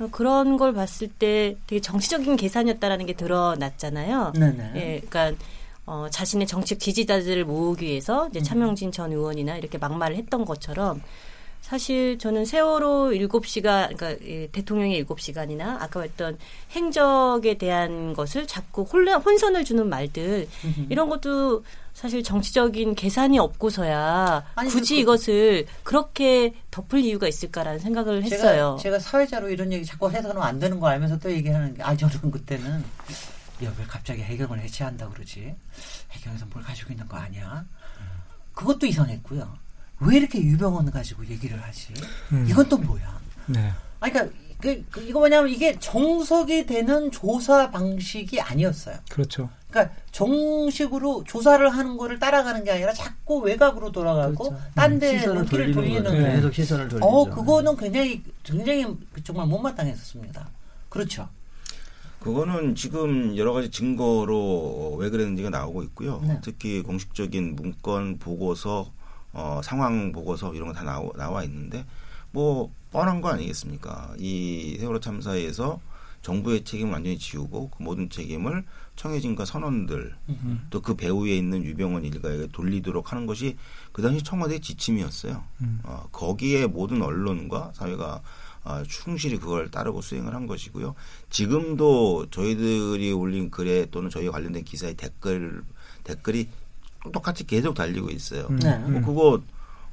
[0.00, 4.32] 어, 그런 걸 봤을 때 되게 정치적인 계산이었다라는 게 드러났잖아요.
[4.34, 4.72] 네네.
[4.76, 5.44] 예, 그러니까
[5.90, 11.02] 어, 자신의 정책 지지자들을 모으기 위해서 이제 차명진 전 의원이나 이렇게 막말을 했던 것처럼
[11.62, 16.38] 사실 저는 세월호 일곱 시간 그러니까 예, 대통령의 일곱 시간이나 아까 말했던
[16.70, 20.46] 행적에 대한 것을 자꾸 혼란, 혼선을 주는 말들
[20.88, 28.22] 이런 것도 사실 정치적인 계산이 없고서야 아니, 굳이 그- 이것을 그렇게 덮을 이유가 있을까라는 생각을
[28.22, 28.78] 제가, 했어요.
[28.80, 32.30] 제가 사회자로 이런 얘기 자꾸 해서는 안 되는 거 알면서 또 얘기하는 게, 아, 저는
[32.30, 32.84] 그때는,
[33.64, 35.54] 야, 왜 갑자기 해경을 해체한다 그러지?
[36.12, 37.64] 해경에서 뭘 가지고 있는 거 아니야?
[38.54, 39.58] 그것도 이상했고요.
[40.00, 41.92] 왜 이렇게 유병원 가지고 얘기를 하지?
[42.32, 42.46] 음.
[42.48, 43.20] 이건 또 뭐야?
[43.46, 43.72] 네.
[44.00, 48.96] 아니, 그러니까 그, 그 이거 뭐냐면 이게 정석이 되는 조사 방식이 아니었어요.
[49.10, 49.50] 그렇죠.
[49.70, 54.62] 그러니까 정식으로 조사를 하는 거를 따라가는 게 아니라 자꾸 외곽으로 돌아가고 그렇죠.
[54.74, 56.34] 딴데 시선을 눈길을 돌리는.
[56.34, 57.06] 계속 시선을 돌리죠.
[57.06, 58.86] 어 그거는 굉장히 굉장히
[59.22, 60.48] 정말 못마땅했었습니다.
[60.88, 61.28] 그렇죠.
[62.20, 66.20] 그거는 지금 여러 가지 증거로 왜 그랬는지가 나오고 있고요.
[66.22, 66.38] 네.
[66.42, 68.90] 특히 공식적인 문건 보고서,
[69.32, 71.84] 어, 상황 보고서 이런 거 다 나와, 나와 있는데
[72.32, 74.14] 뭐 뻔한 거 아니겠습니까?
[74.18, 75.80] 이 세월호 참사에서
[76.22, 78.64] 정부의 책임을 완전히 지우고 그 모든 책임을
[78.96, 80.14] 청해진과 선원들
[80.68, 83.56] 또 그 배후에 있는 유병원 일가에게 돌리도록 하는 것이
[83.92, 85.42] 그 당시 청와대의 지침이었어요.
[85.84, 88.20] 어, 거기에 모든 언론과 사회가 어,
[88.88, 90.94] 충실히 그걸 따르고 수행을 한 것이고요.
[91.30, 95.62] 지금도 저희들이 올린 글에 또는 저희 관련된 기사의 댓글
[96.04, 96.48] 댓글이
[97.12, 98.48] 똑같이 계속 달리고 있어요.
[98.50, 98.76] 네.
[98.78, 99.40] 뭐 그거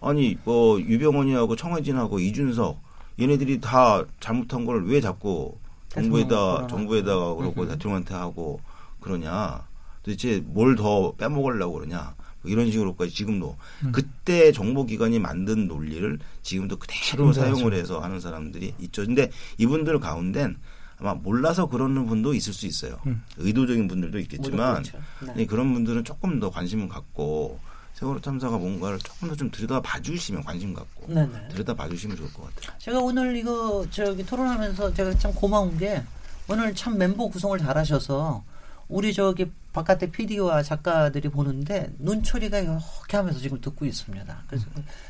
[0.01, 2.80] 아니 뭐 유병원이하고 청해진하고 이준석
[3.20, 5.57] 얘네들이 다 잘못한 걸 왜 자꾸
[5.89, 8.59] 정부에다 정부에다가 그러고 대통령한테 하고
[8.99, 9.65] 그러냐
[10.03, 13.57] 도대체 뭘 더 빼먹으려고 그러냐 뭐 이런 식으로까지 지금도
[13.91, 19.05] 그때 정보기관이 만든 논리를 지금도 그대로 사용을 해서 하는 사람들이 있죠.
[19.05, 20.57] 근데 이분들 가운데는
[20.99, 22.99] 아마 몰라서 그러는 분도 있을 수 있어요.
[23.37, 24.97] 의도적인 분들도 있겠지만 그렇죠.
[25.25, 25.33] 네.
[25.37, 27.59] 네, 그런 분들은 조금 더 관심을 갖고
[27.93, 31.49] 세월호 참사가 뭔가를 조금 더 좀 들여다 봐주시면 관심 갖고 네네.
[31.49, 32.77] 들여다 봐주시면 좋을 것 같아요.
[32.79, 36.03] 제가 오늘 이거 저기 토론하면서 제가 참 고마운 게
[36.47, 38.43] 오늘 참 멤버 구성을 잘하셔서
[38.87, 39.45] 우리 저기
[39.78, 44.43] 바깥에 PD와 작가들이 보는데 눈초리가 이렇게 하면서 지금 듣고 있습니다.
[44.47, 44.65] 그래서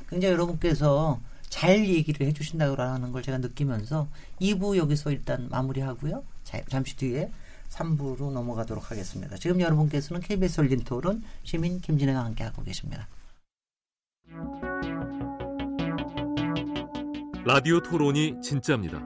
[0.10, 2.76] 굉장히 여러분께서 잘 얘기를 해주신다고
[3.14, 4.10] 걸 제가 느끼면서
[4.42, 6.22] 2부 여기서 일단 마무리하고요.
[6.44, 7.32] 자, 잠시 뒤에
[7.70, 9.38] 3부로 넘어가도록 하겠습니다.
[9.38, 13.08] 지금 여러분께서는 KBS 열린 토론 시민 김진애와 함께하고 계십니다.
[17.46, 19.00] 라디오 토론이 진짜입니다.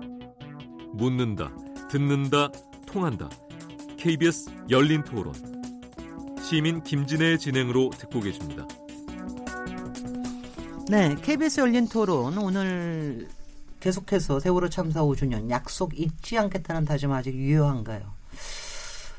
[0.95, 1.51] 묻는다,
[1.91, 2.49] 듣는다,
[2.87, 3.29] 통한다.
[4.01, 5.31] KBS 열린 토론.
[6.43, 8.67] 시민 김진애의 진행으로 듣고 계십니다.
[10.89, 13.27] 네, KBS 열린 토론 오늘
[13.79, 18.11] 계속해서 세월호 참사 5주년 약속 잊지 않겠다는 다짐 아직 유효한가요?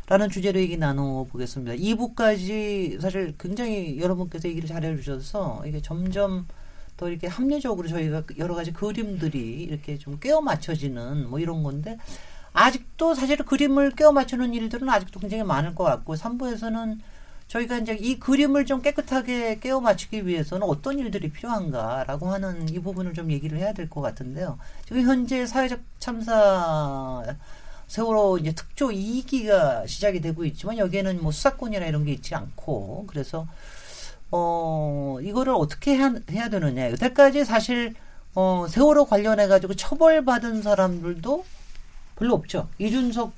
[0.08, 1.74] 라는 주제로 얘기 나눠보겠습니다.
[1.74, 6.48] 2부까지 사실 굉장히 여러분께서 얘기를 잘해주셔서 이게 점점
[6.96, 11.98] 더 이렇게 합리적으로 저희가 여러 가지 그림들이 이렇게 좀 깨어 맞춰지는 뭐 이런 건데
[12.52, 16.98] 아직도 사실 그림을 깨어 맞추는 일들은 아직도 굉장히 많을 것 같고 3부에서는
[17.48, 23.12] 저희가 이제 이 그림을 좀 깨끗하게 깨어 맞추기 위해서는 어떤 일들이 필요한가라고 하는 이 부분을
[23.14, 24.58] 좀 얘기를 해야 될 것 같은데요.
[24.86, 27.22] 지금 현재 사회적 참사
[27.88, 33.46] 세월호 이제 특조 2기가 시작이 되고 있지만 여기에는 뭐 수사권이나 이런 게 있지 않고 그래서
[34.30, 37.92] 어 이거를 어떻게 해야, 해야 되느냐 여태까지 사실
[38.34, 41.44] 어 세월호 관련해 가지고 처벌받은 사람들도
[42.22, 42.68] 별로 없죠.
[42.78, 43.32] 이준석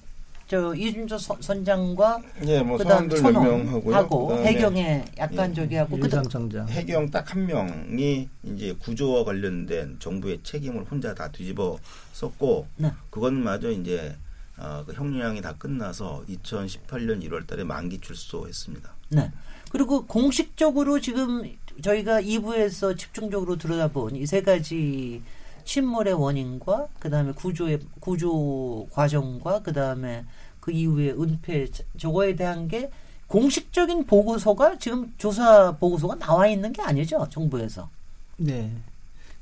[0.47, 3.95] 저 이준석 선- 선장과 예, 뭐 그다음 사람들 몇 천호 명하고요.
[3.97, 5.55] 하고 그다음에 해경에 약간 예.
[5.55, 6.68] 저기 하고 그다음 일상청장.
[6.68, 11.78] 해경 딱 한 명이 이제 구조와 관련된 정부의 책임을 혼자 다 뒤집어
[12.12, 12.93] 썼고 네.
[13.09, 14.14] 그것마저 이제
[14.59, 18.93] 어, 그 형량이 다 끝나서 2018년 1월달에 만기 출소했습니다.
[19.09, 19.32] 네.
[19.70, 21.43] 그리고 공식적으로 지금
[21.82, 25.22] 저희가 2부에서 집중적으로 들여다본 이 세 가지
[25.65, 30.25] 침몰의 원인과 그다음에 구조의 구조 과정과 그다음에
[30.61, 31.67] 그 이후에 은폐
[31.99, 32.91] 저거에 대한 게
[33.27, 37.89] 공식적인 보고서가 지금 조사 보고서가 나와 있는 게 아니죠 정부에서.
[38.37, 38.71] 네.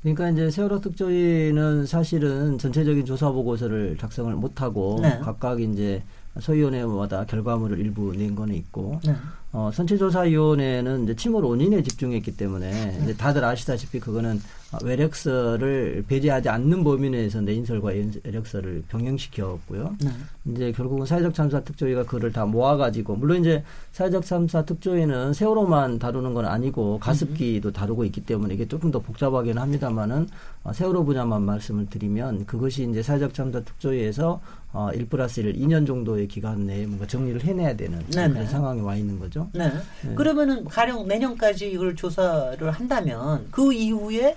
[0.03, 5.19] 그러니까 이제 세월호 특조위는 사실은 전체적인 조사 보고서를 작성을 못하고 네.
[5.21, 6.03] 각각 이제
[6.41, 9.15] 소위원회마다 결과물을 일부 낸 거는 있고 네.
[9.53, 16.85] 어, 선체조사위원회는 이제 침몰 원인에 집중했기 때문에 이제 다들 아시다시피 그거는 어, 외력서를 배제하지 않는
[16.85, 19.97] 범위 내에서 내인설과 연- 외력서를 병행시켰고요.
[20.03, 20.11] 네.
[20.47, 23.63] 이제 결국은 사회적 참사 특조위가 그를 다 모아가지고 물론 이제
[23.93, 29.59] 사회적 참사 특조위는 세월호만 다루는 건 아니고 가습기도 다루고 있기 때문에 이게 조금 더 복잡하긴
[29.59, 30.29] 합니다만은
[30.65, 34.41] 어, 세월호 분야만 말씀을 드리면 그것이 이제 사회적 참사 특조위에서
[34.73, 38.33] 어, 1 플러스 1 2년 정도의 기간 내에 뭔가 정리를 해내야 되는 네네.
[38.33, 39.49] 그런 상황에 와 있는 거죠.
[39.53, 39.71] 네.
[40.15, 44.35] 그러면은 가령 내년까지 이걸 조사를 한다면 그 이후에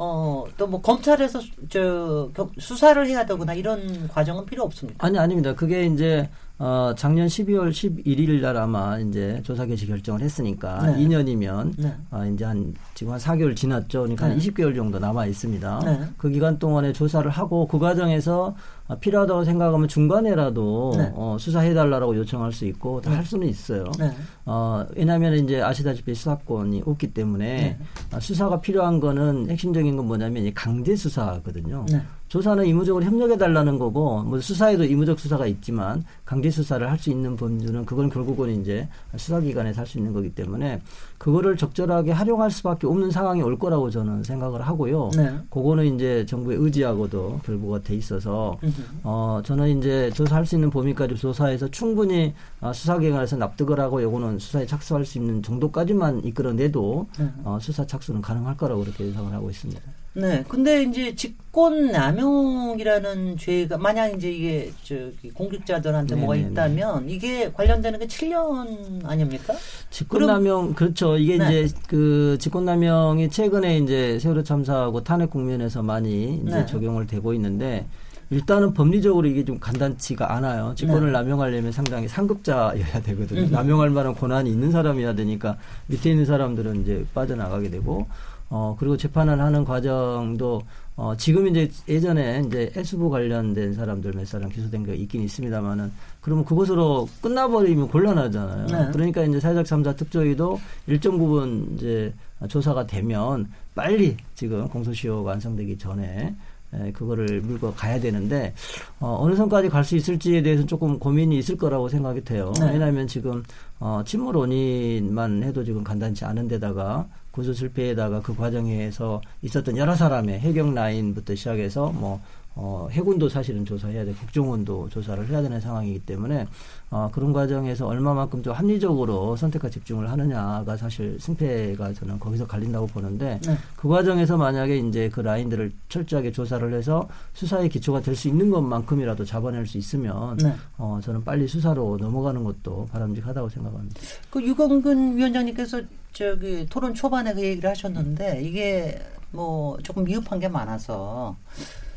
[0.00, 5.06] 어 또 뭐 검찰에서 수- 저 경- 수사를 해야 되거나 이런 과정은 필요 없습니까?
[5.06, 5.54] 아니 아닙니다.
[5.54, 6.28] 그게 이제
[6.62, 11.04] 어, 작년 12월 11일 날 아마 이제 조사 개시 결정을 했으니까 네.
[11.06, 11.94] 2년이면 네.
[12.10, 14.00] 어, 이제 한 지금 한 4개월 지났죠.
[14.02, 14.44] 그러니까 한 네.
[14.46, 15.80] 20개월 정도 남아 있습니다.
[15.86, 16.00] 네.
[16.18, 18.54] 그 기간 동안에 조사를 하고 그 과정에서
[18.88, 21.10] 어, 필요하다고 생각하면 중간에라도 네.
[21.14, 23.84] 어, 수사해달라고 요청할 수 있고 다 할 수는 있어요.
[23.98, 24.10] 네.
[24.44, 27.78] 어, 왜냐하면 이제 아시다시피 수사권이 없기 때문에 네.
[28.14, 31.86] 어, 수사가 필요한 거는 핵심적인 건 뭐냐면 이 강제 수사거든요.
[32.30, 32.32] 네.
[32.32, 37.34] 조사는 의무적으로 협력해 달라는 거고 뭐 수사에도 의무적 수사가 있지만 강제 수사를 할 수 있는
[37.34, 40.80] 범주는 그건 결국은 이제 수사기관에서 할 수 있는 거기 때문에
[41.18, 45.10] 그거를 적절하게 활용할 수밖에 없는 상황이 올 거라고 저는 생각을 하고요.
[45.16, 45.38] 네.
[45.50, 48.56] 그거는 이제 정부의 의지하고도 결부가 돼 있어서
[49.02, 54.66] 어 저는 이제 조사할 수 있는 범위까지 조사해서 충분히 어, 수사기관에서 납득을 하고 요거는 수사에
[54.66, 57.28] 착수할 수 있는 정도까지만 이끌어내도 네.
[57.42, 59.80] 어, 수사 착수는 가능할 거라고 그렇게 예상을 하고 있습니다.
[60.12, 60.44] 네.
[60.48, 66.50] 근데 이제 직권 남용이라는 죄가 만약 이제 이게 저기 공직자들한테 뭐가 네네네.
[66.52, 69.54] 있다면 이게 관련되는 게 7년 아닙니까?
[69.90, 71.16] 직권 남용 그렇죠.
[71.16, 71.62] 이게 네.
[71.62, 76.66] 이제 그 직권 남용이 최근에 이제 세월호 참사하고 탄핵 국면에서 많이 이제 네.
[76.66, 77.86] 적용을 되고 있는데
[78.30, 80.72] 일단은 법리적으로 이게 좀 간단치가 않아요.
[80.76, 81.12] 직권을 네.
[81.12, 83.48] 남용하려면 상당히 상급자여야 되거든요.
[83.48, 85.56] 남용할 만한 권한이 있는 사람이어야 되니까
[85.86, 88.06] 밑에 있는 사람들은 이제 빠져나가게 되고
[88.52, 90.60] 어 그리고 재판을 하는 과정도
[90.96, 95.90] 어 지금 이제 예전에 이제 해수부 관련된 사람들 몇 사람 기소된 게 있긴 있습니다만은
[96.20, 98.66] 그러면 그것으로 끝나버리면 곤란하잖아요.
[98.66, 98.90] 네.
[98.92, 102.12] 그러니까 이제 사회적 참사 특조위도 일정 부분 이제
[102.48, 106.34] 조사가 되면 빨리 지금 공소시효가 완성되기 전에
[106.72, 108.52] 에, 그거를 물고 가야 되는데
[109.00, 112.52] 어, 어느 선까지 갈 수 있을지에 대해서는 조금 고민이 있을 거라고 생각이 돼요.
[112.60, 112.72] 네.
[112.72, 113.42] 왜냐하면 지금
[113.78, 120.40] 어, 침몰 원인만 해도 지금 간단치 않은 데다가 구조 실패에다가 그 과정에서 있었던 여러 사람의
[120.40, 122.20] 해경 라인부터 시작해서 뭐
[122.56, 126.48] 어, 해군도 사실은 조사해야 돼, 국정원도 조사를 해야 되는 상황이기 때문에
[126.90, 133.38] 어, 그런 과정에서 얼마만큼 좀 합리적으로 선택과 집중을 하느냐가 사실 승패가 저는 거기서 갈린다고 보는데
[133.46, 133.56] 네.
[133.76, 139.24] 그 과정에서 만약에 이제 그 라인들을 철저하게 조사를 해서 수사의 기초가 될 수 있는 것만큼이라도
[139.24, 140.52] 잡아낼 수 있으면 네.
[140.76, 144.00] 어, 저는 빨리 수사로 넘어가는 것도 바람직하다고 생각합니다.
[144.28, 145.80] 그 유건근 위원장님께서
[146.12, 149.00] 저기 토론 초반에 그 얘기를 하셨는데 이게
[149.30, 151.36] 뭐 조금 미흡한 게 많아서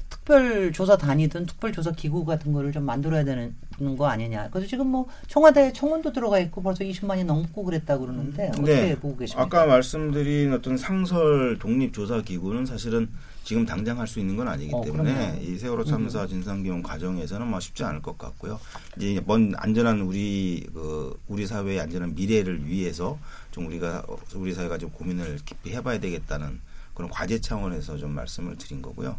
[0.09, 3.55] 특별 조사단이든 특별 조사 기구 같은 거를 좀 만들어야 되는
[3.97, 4.49] 거 아니냐.
[4.51, 9.41] 그래서 지금 뭐 청와대 청원도 들어가 있고 벌써 20만이 넘고 그랬다고 그러는데 어떻게 보고 계십니까?
[9.49, 9.57] 네.
[9.57, 13.09] 아까 말씀드린 어떤 상설 독립 조사 기구는 사실은
[13.43, 15.41] 지금 당장 할 수 있는 건 아니기 어, 때문에 그럼요.
[15.41, 18.59] 이 세월호 참사 진상규명 과정에서는 뭐 쉽지 않을 것 같고요.
[18.97, 23.17] 이제 먼 안전한 우리 그 우리 사회의 안전한 미래를 위해서
[23.53, 24.03] 좀 우리가
[24.35, 26.59] 우리 사회가 좀 고민을 깊이 해봐야 되겠다는
[26.95, 29.15] 그런 과제 차원에서 좀 말씀을 드린 거고요.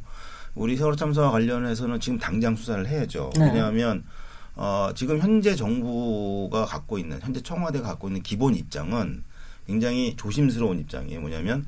[0.54, 3.30] 우리 세월호 참사와 관련해서는 지금 당장 수사를 해야죠.
[3.38, 3.46] 네.
[3.46, 4.04] 왜냐하면
[4.56, 9.24] 어, 지금 현재 정부가 갖고 있는 현재 청와대가 갖고 있는 기본 입장은
[9.66, 11.20] 굉장히 조심스러운 입장이에요.
[11.20, 11.66] 뭐냐면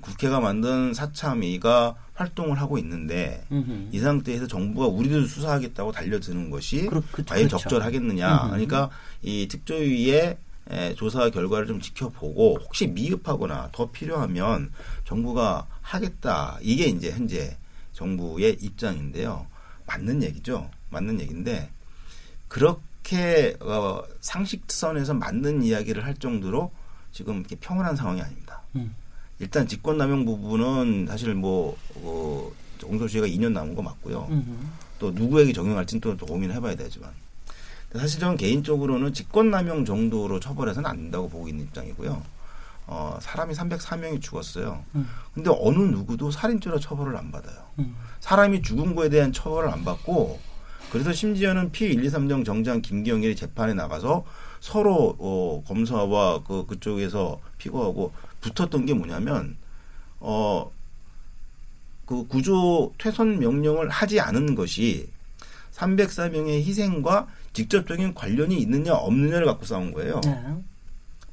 [0.00, 3.88] 국회가 만든 사참위가 활동을 하고 있는데 음흠.
[3.92, 7.62] 이 상태에서 정부가 우리도 수사하겠다고 달려드는 것이 그렇- 그- 과연 그렇죠.
[7.62, 8.42] 적절하겠느냐.
[8.42, 8.48] 음흠.
[8.50, 8.90] 그러니까
[9.22, 10.38] 이 특조위의 에,
[10.96, 14.70] 조사 결과를 좀 지켜보고 혹시 미흡하거나 더 필요하면
[15.04, 16.58] 정부가 하겠다.
[16.60, 17.56] 이게 이제 현재
[17.92, 19.46] 정부의 입장인데요.
[19.86, 20.70] 맞는 얘기죠.
[20.90, 21.70] 맞는 얘기인데
[22.48, 26.70] 그렇게 어, 상식선에서 맞는 이야기를 할 정도로
[27.12, 28.62] 지금 이렇게 평온한 상황이 아닙니다.
[28.76, 28.94] 음.
[29.40, 32.50] 일단 직권남용 부분은 사실 뭐 어,
[32.82, 34.28] 공소시효가 2년 남은 거 맞고요.
[34.30, 34.56] 음흠.
[34.98, 37.12] 또 누구에게 적용할지는 또, 또 고민해봐야 되지만
[37.92, 42.22] 사실 저는 개인적으로는 직권남용 정도로 처벌해서는 안 된다고 보고 있는 입장이고요.
[42.86, 44.84] 어, 사람이 304명이 죽었어요.
[44.94, 45.08] 음.
[45.34, 47.56] 근데 어느 누구도 살인죄로 처벌을 안 받아요.
[47.78, 47.96] 음.
[48.20, 50.38] 사람이 죽은 거에 대한 처벌을 안 받고
[50.90, 54.24] 그래서 심지어는 P1, 2, 3정 정장 김기영이 재판에 나가서
[54.60, 59.56] 서로 어, 검사와 그 그쪽에서 피고하고 붙었던 게 뭐냐면
[60.20, 60.70] 어
[62.08, 65.10] 그 구조 퇴선 명령을 하지 않은 것이
[65.74, 67.28] 304명의 희생과
[67.58, 70.20] 직접적인 관련이 있느냐 없느냐를 갖고 싸운 거예요.
[70.24, 70.44] 네.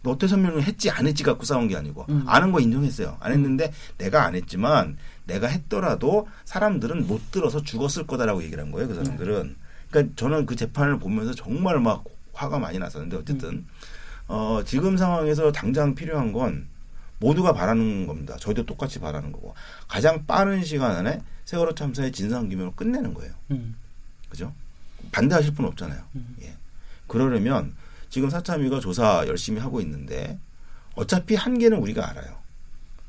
[0.01, 2.23] 너 퇴선 명령 했지 안 했지 갖고 싸운 게 아니고 음.
[2.25, 3.17] 아는 거 인정했어요.
[3.19, 8.87] 안 했는데 내가 안 했지만 내가 했더라도 사람들은 못 들어서 죽었을 거다라고 얘기를 한 거예요.
[8.87, 9.55] 그 사람들은.
[9.91, 12.03] 그러니까 저는 그 재판을 보면서 정말 막
[12.33, 13.65] 화가 많이 났었는데 어쨌든
[14.27, 16.67] 어, 지금 상황에서 당장 필요한 건
[17.19, 18.35] 모두가 바라는 겁니다.
[18.39, 19.53] 저희도 똑같이 바라는 거고
[19.87, 23.31] 가장 빠른 시간 안에 세월호 참사의 진상 규명을 끝내는 거예요.
[23.51, 23.75] 음.
[24.29, 24.51] 그죠?
[25.11, 26.03] 반대하실 분 없잖아요.
[26.41, 26.55] 예.
[27.07, 27.73] 그러려면
[28.09, 30.39] 지금 사참위가 조사 열심히 하고 있는데
[30.95, 32.37] 어차피 한계는 우리가 알아요.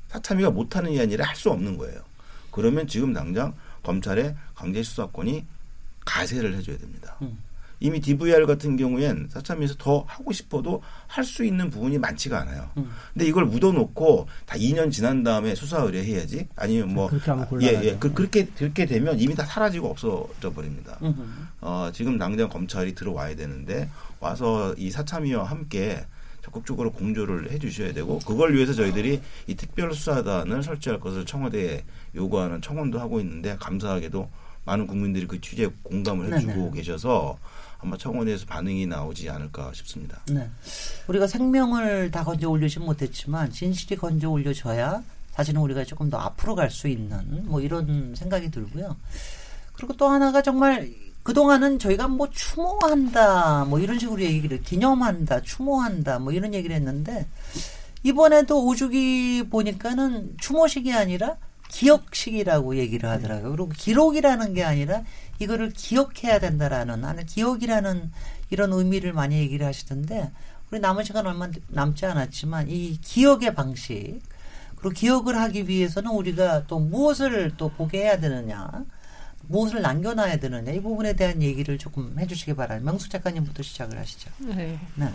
[0.09, 2.01] 사참위가 못하는 게 아니라 할 수 없는 거예요.
[2.51, 5.45] 그러면 지금 당장 검찰의 강제 수사권이
[6.05, 7.17] 가세를 해줘야 됩니다.
[7.23, 7.39] 음.
[7.81, 12.71] 이미 DVR 같은 경우엔 사참위에서 더 하고 싶어도 할 수 있는 부분이 많지가 않아요.
[12.77, 12.89] 음.
[13.13, 17.67] 근데 이걸 묻어놓고 다 2년 지난 다음에 수사 의뢰해야지 아니면 뭐 그렇게 하면 예.
[17.83, 17.97] 예.
[17.99, 20.97] 그, 그렇게 그렇게 되면 이미 다 사라지고 없어져 버립니다.
[21.03, 21.49] 음.
[21.61, 26.07] 어, 지금 당장 검찰이 들어와야 되는데 와서 이 사참위와 함께
[26.43, 33.01] 적극적으로 공조를 해 주셔야 되고 그걸 위해서 저희들이 이 특별수사단을 설치할 것을 청와대에 요구하는 청원도
[33.01, 34.31] 하고 있는데 감사하게도
[34.67, 36.71] 많은 국민들이 그 취지에 공감을 해주고 네네.
[36.73, 37.39] 계셔서
[37.79, 40.21] 아마 청원에서 반응이 나오지 않을까 싶습니다.
[40.29, 40.51] 네.
[41.07, 45.03] 우리가 생명을 다 건져 올리진 못했지만 진실이 건져 올려져야
[45.33, 48.97] 사실은 우리가 조금 더 앞으로 갈 수 있는 뭐 이런 생각이 들고요.
[49.75, 50.91] 그리고 또 하나가 정말
[51.23, 57.27] 그동안은 저희가 뭐 추모한다 뭐 이런 식으로 얘기를 기념한다 추모한다 뭐 이런 얘기를 했는데
[58.03, 61.37] 이번에도 오죽이 보니까는 추모식이 아니라
[61.69, 63.51] 기억식이라고 얘기를 하더라고요.
[63.51, 65.03] 그리고 기록이라는 게 아니라
[65.39, 68.11] 이거를 기억해야 된다라는 하는 기억이라는
[68.51, 70.31] 이런 의미를 많이 얘기를 하시던데
[70.71, 74.21] 우리 남은 시간 얼마 남지 않았지만 이 기억의 방식
[74.77, 78.69] 그리고 기억을 하기 위해서는 우리가 또 무엇을 또 보게 해야 되느냐
[79.49, 82.91] 무엇을 남겨놔야 되느냐 이 부분에 대한 얘기를 조금 해주시기 바랍니다.
[82.91, 84.31] 명숙 작가님부터 시작을 하시죠.
[84.39, 84.79] 네.
[84.97, 85.13] 네.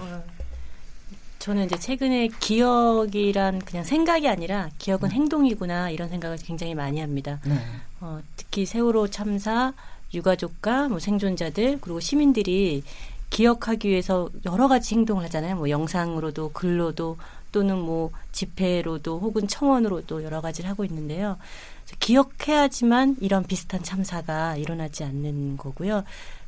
[1.42, 7.40] 어, 저는 이제 최근에 기억이란 그냥 생각이 아니라 기억은 행동이구나 이런 생각을 굉장히 많이 합니다.
[7.46, 7.56] 네.
[8.00, 9.74] 어, 특히 세월호 참사
[10.14, 12.84] 유가족과 뭐 생존자들 그리고 시민들이
[13.32, 15.56] 기억하기 위해서 여러 가지 행동을 하잖아요.
[15.56, 17.18] 뭐 영상으로도 글로도
[17.52, 21.38] 또는 뭐 집회로도 혹은 청원으로도 여러 가지를 하고 있는데요.
[22.00, 26.04] 기억해야지만 이런 비슷한 참사가 일어나지 않는 거고요.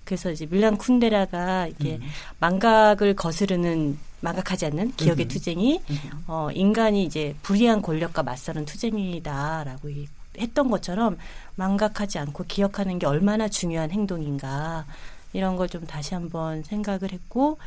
[0.06, 2.00] 그래서 이제 밀란 쿤데라가 이게
[2.40, 5.82] 망각을 거스르는 망각하지 않는 기억의 투쟁이
[6.28, 11.18] 어, 인간이 이제 불의한 권력과 맞서는 투쟁이다라고 이- 했던 것처럼
[11.56, 14.86] 망각하지 않고 기억하는 게 얼마나 중요한 행동인가
[15.34, 17.58] 이런 걸 좀 다시 한번 생각을 했고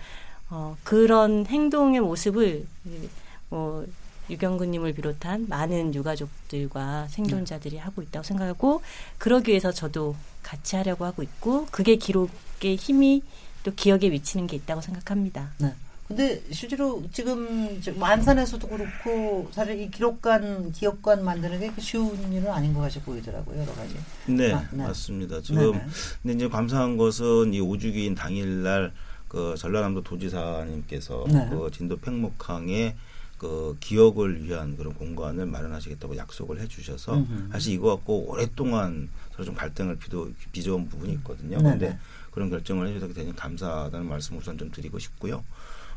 [0.51, 3.09] 어, 그런 행동의 모습을 이-
[3.51, 3.85] 뭐
[4.31, 8.83] 유경근님을 비롯한 많은 유가족들과 생존자들이 하고 있다고 생각하고
[9.19, 13.23] 그러기 위해서 저도 같이 하려고 하고 있고 그게 기록의 힘이
[13.63, 15.51] 또 기억에 미치는 게 있다고 생각합니다.
[15.59, 15.75] 네.
[16.07, 22.73] 근데 실제로 지금 저 안산에서도 그렇고 사실 이 기록관, 기억관 만드는 게 쉬운 일은 아닌
[22.73, 23.97] 것 같이 보이더라고요, 여러 가지.
[24.27, 24.85] 네, 아, 네.
[24.85, 25.41] 맞습니다.
[25.41, 25.87] 지금 네네.
[26.23, 28.93] 근데 이제 감사한 것은 이 오주기인 당일날
[29.27, 31.49] 그 전라남도 도지사님께서 네.
[31.51, 32.95] 그 진도 팽목항에
[33.39, 37.49] 그 기억을 위한 그런 공간을 마련하시겠다고 약속을 해주셔서 음흠.
[37.53, 41.59] 사실 이거 갖고 오랫동안 서로 좀 갈등을 빚어, 빚어온 부분이 있거든요.
[41.59, 41.77] 네네.
[41.77, 41.99] 그런데
[42.31, 45.45] 그런 결정을 해주셔서 대단히 감사하다는 말씀 우선 좀 드리고 싶고요.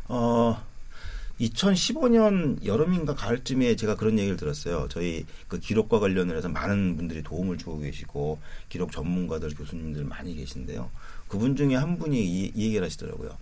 [0.09, 0.61] 어,
[1.39, 4.87] 2015년 여름인가 가을쯤에 제가 그런 얘기를 들었어요.
[4.89, 10.89] 저희 그 기록과 관련해서 많은 분들이 도움을 주고 계시고 기록 전문가들 교수님들 많이 계신데요.
[11.29, 13.37] 그분 중에 한 분이 이, 이 얘기를 하시더라고요.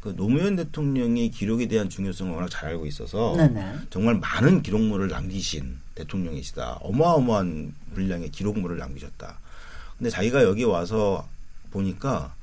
[0.00, 3.74] 그 노무현 대통령이 기록에 대한 중요성을 워낙 잘 알고 있어서 네네.
[3.88, 6.78] 정말 많은 기록물을 남기신 대통령이시다.
[6.82, 9.38] 어마어마한 분량의 기록물을 남기셨다.
[9.96, 11.26] 근데 자기가 여기 와서
[11.70, 12.34] 보니까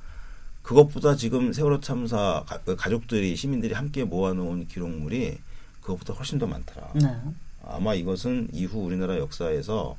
[0.63, 5.37] 그것보다 지금 세월호 참사 가, 그 가족들이 시민들이 함께 모아놓은 기록물이
[5.81, 6.91] 그것보다 훨씬 더 많더라.
[6.95, 7.15] 네.
[7.63, 9.95] 아마 이것은 이후 우리나라 역사에서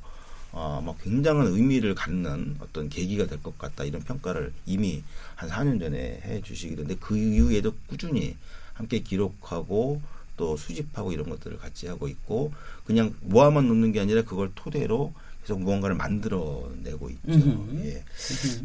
[0.51, 5.03] 어, 아마 굉장한 의미를 갖는 어떤 계기가 될 것 같다 이런 평가를 이미
[5.35, 8.35] 한 4년 전에 해 주시기는데 그 이후에도 꾸준히
[8.73, 10.01] 함께 기록하고
[10.37, 12.51] 또 수집하고 이런 것들을 같이 하고 있고
[12.85, 17.21] 그냥 모아만 놓는 게 아니라 그걸 토대로 계속 무언가를 만들어내고 있죠.
[17.33, 17.85] 음흠.
[17.85, 18.03] 예.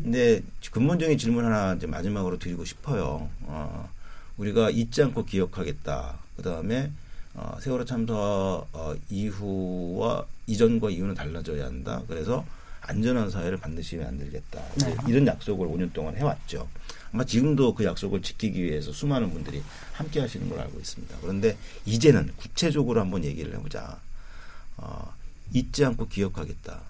[0.03, 3.29] 근데 근본적인 질문 하나 이제 마지막으로 드리고 싶어요.
[3.43, 3.89] 어,
[4.37, 6.19] 우리가 잊지 않고 기억하겠다.
[6.37, 6.91] 그 다음에
[7.35, 12.03] 어, 세월호 참사 어, 이후와 이전과 이후는 달라져야 한다.
[12.09, 12.45] 그래서
[12.83, 14.63] 안전한 사회를 반드시 만들겠다.
[14.77, 16.69] 이제 이런 약속을 5년 동안 해왔죠.
[17.13, 21.17] 아마 지금도 그 약속을 지키기 위해서 수많은 분들이 함께 하시는 걸 알고 있습니다.
[21.21, 23.99] 그런데 이제는 구체적으로 한번 얘기를 해보자.
[24.77, 25.15] 어,
[25.53, 26.81] 잊지 않고 기억하겠다.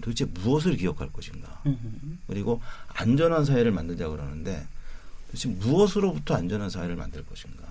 [0.00, 1.60] 도대체 무엇을 기억할 것인가?
[2.26, 4.66] 그리고 안전한 사회를 만들자 그러는데
[5.26, 7.64] 도대체 무엇으로부터 안전한 사회를 만들 것인가?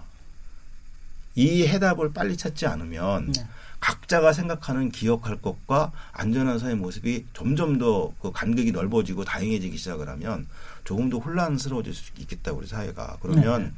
[1.37, 3.45] 이 해답을 빨리 찾지 않으면 네.
[3.79, 10.47] 각자가 생각하는 기억할 것과 안전한 사회 모습이 점점 더 그 간극이 넓어지고 다양해지기 시작을 하면
[10.83, 13.71] 조금 더 혼란스러워질 수 있겠다 우리 사회가 그러면 네.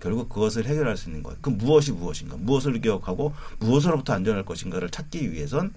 [0.00, 1.40] 결국 그것을 해결할 수 있는 것.
[1.42, 5.74] 그 무엇이 무엇인가, 무엇을 기억하고 무엇으로부터 안전할 것인가를 찾기 위해선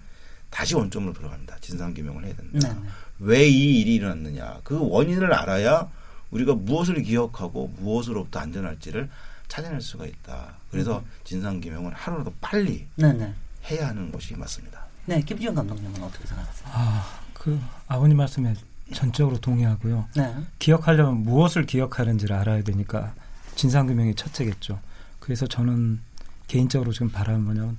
[0.49, 1.57] 다시 원점으로 돌아갑니다.
[1.59, 2.69] 진상 규명을 해야 된다.
[2.69, 2.89] 네, 네.
[3.19, 5.89] 왜이 일이 일어났느냐 그 원인을 알아야
[6.31, 9.09] 우리가 무엇을 기억하고 무엇으로부터 안전할지를
[9.47, 10.55] 찾아낼 수가 있다.
[10.71, 13.33] 그래서 진상 규명을 하루라도 빨리 네네.
[13.69, 14.85] 해야 하는 것이 맞습니다.
[15.05, 16.69] 네, 김지영 감독님은 어떻게 생각하세요?
[16.71, 18.55] 아, 그 아버님 말씀에
[18.93, 20.07] 전적으로 동의하고요.
[20.15, 20.35] 네.
[20.59, 23.13] 기억하려면 무엇을 기억하는지를 알아야 되니까
[23.55, 24.79] 진상 규명이 첫째겠죠.
[25.19, 25.99] 그래서 저는
[26.47, 27.77] 개인적으로 지금 바라는 뭐냐면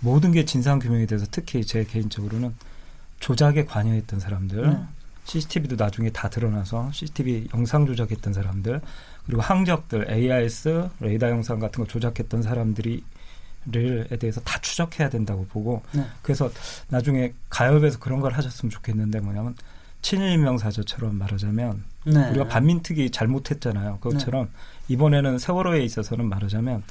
[0.00, 2.54] 모든 게 진상 규명에 대해서 특히 제 개인적으로는
[3.20, 4.78] 조작에 관여했던 사람들, 네.
[5.24, 8.80] CCTV도 나중에 다 드러나서 CCTV 영상 조작했던 사람들,
[9.26, 13.02] 그리고 항적들, AIS, 레이더 영상 같은 거 조작했던 사람들이
[13.74, 16.04] 에 대해서 다 추적해야 된다고 보고 네.
[16.22, 16.48] 그래서
[16.88, 19.56] 나중에 가요에서 그런 걸 하셨으면 좋겠는데 뭐냐면
[20.02, 22.30] 친일인명사저처럼 말하자면 네.
[22.30, 23.98] 우리가 반민특위 잘못했잖아요.
[24.00, 24.50] 그것처럼
[24.86, 26.84] 이번에는 세월호에 있어서는 말하자면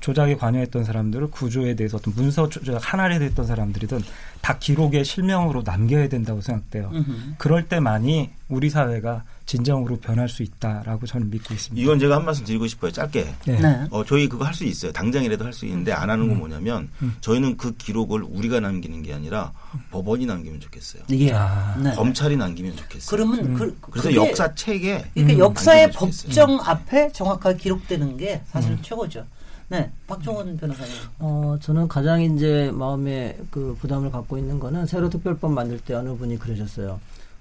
[0.00, 4.00] 조작에 관여했던 사람들을 구조에 대해서 어떤 문서 조작 하나에 됐던 사람들이든
[4.40, 6.90] 다 기록에 실명으로 남겨야 된다고 생각돼요.
[6.92, 7.34] 음흠.
[7.38, 11.82] 그럴 때만이 우리 사회가 진정으로 변할 수 있다라고 저는 믿고 있습니다.
[11.82, 12.92] 이건 제가 한 말씀 드리고 싶어요.
[12.92, 13.34] 짧게.
[13.46, 13.58] 네.
[13.60, 13.86] 네.
[13.90, 14.92] 어, 저희 그거 할 수 있어요.
[14.92, 16.38] 당장이라도 할 수 있는데 안 하는 건 음.
[16.40, 17.16] 뭐냐면 음.
[17.22, 19.52] 저희는 그 기록을 우리가 남기는 게 아니라
[19.90, 21.04] 법원이 남기면 좋겠어요.
[21.12, 21.32] 예.
[21.32, 21.94] 아, 네.
[21.94, 23.08] 검찰이 남기면 좋겠어요.
[23.08, 23.54] 그러면 음.
[23.54, 25.38] 그, 그래서 그게 역사 책에 그러니까 음.
[25.38, 25.92] 역사의.
[25.92, 28.82] 법정 앞에 정확하게 기록되는 게 사실은 음.
[28.82, 29.24] 최고죠.
[29.70, 30.92] 네, 박종원 변호사님.
[31.20, 36.14] 어, 저는 가장 이제 마음에 그 부담을 갖고 있는 거는 새로 특별법 만들 때 어느
[36.16, 37.00] 분이 그러셨어요.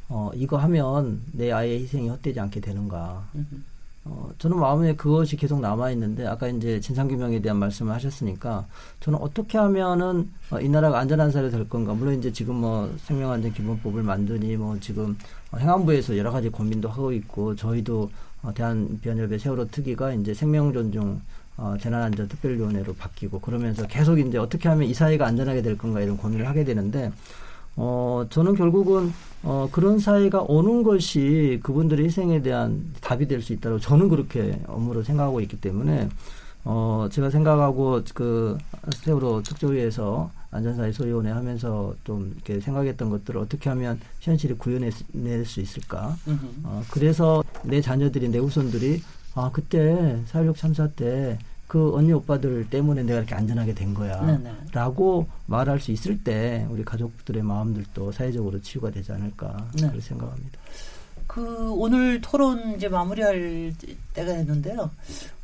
[0.09, 3.27] 어, 이거 하면 내 아이의 희생이 헛되지 않게 되는가.
[4.09, 8.65] 어, 저는 마음에 그것이 계속 남아 있는데 아까 이제 진상규명에 대한 말씀을 하셨으니까
[9.01, 14.03] 저는 어떻게 하면은 어, 이 나라가 안전한 사회 될 건가 물론 이제 지금 뭐 생명안전기본법을
[14.03, 15.17] 만드니 뭐 지금
[15.51, 18.09] 어, 행안부에서 여러 가지 고민도 하고 있고 저희도
[18.43, 21.21] 어, 대한변협의 세월호 특위가 이제 생명존중
[21.57, 26.47] 어, 재난안전특별위원회로 바뀌고 그러면서 계속 이제 어떻게 하면 이 사회가 안전하게 될 건가 이런 고민을
[26.47, 27.11] 하게 되는데
[27.77, 29.13] 어, 저는 결국은,
[29.43, 35.03] 어, 그런 사회가 오는 것이 그분들의 희생에 대한 답이 될 수 있다고 저는 그렇게 업무로
[35.03, 36.09] 생각하고 있기 때문에,
[36.65, 38.57] 어, 제가 생각하고 그
[39.03, 46.15] 세월호 특조위에서 안전사회 소위원회 하면서 좀 이렇게 생각했던 것들을 어떻게 하면 현실에 구현해낼 수 있을까.
[46.63, 49.01] 어, 그래서 내 자녀들이, 내 후손들이,
[49.35, 51.37] 아, 그때 4.16 참사 때
[51.67, 54.25] 그 언니 오빠들 때문에 내가 이렇게 안전하게 된 거야.
[54.25, 54.51] 네네.
[54.71, 59.81] 라고 말할 수 있을 때 우리 가족들의 마음들도 사회적으로 치유가 되지 않을까 네.
[59.81, 60.59] 그렇게 생각합니다.
[61.27, 63.73] 그 오늘 토론 이제 마무리할
[64.13, 64.89] 때가 됐는데요.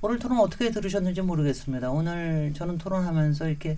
[0.01, 1.91] 오늘 토론 어떻게 들으셨는지 모르겠습니다.
[1.91, 3.77] 오늘 저는 토론하면서 이렇게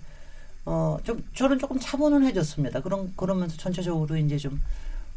[0.64, 2.80] 어좀 저는 조금 차분해졌습니다.
[2.80, 4.60] 그런 그러면서 전체적으로 이제 좀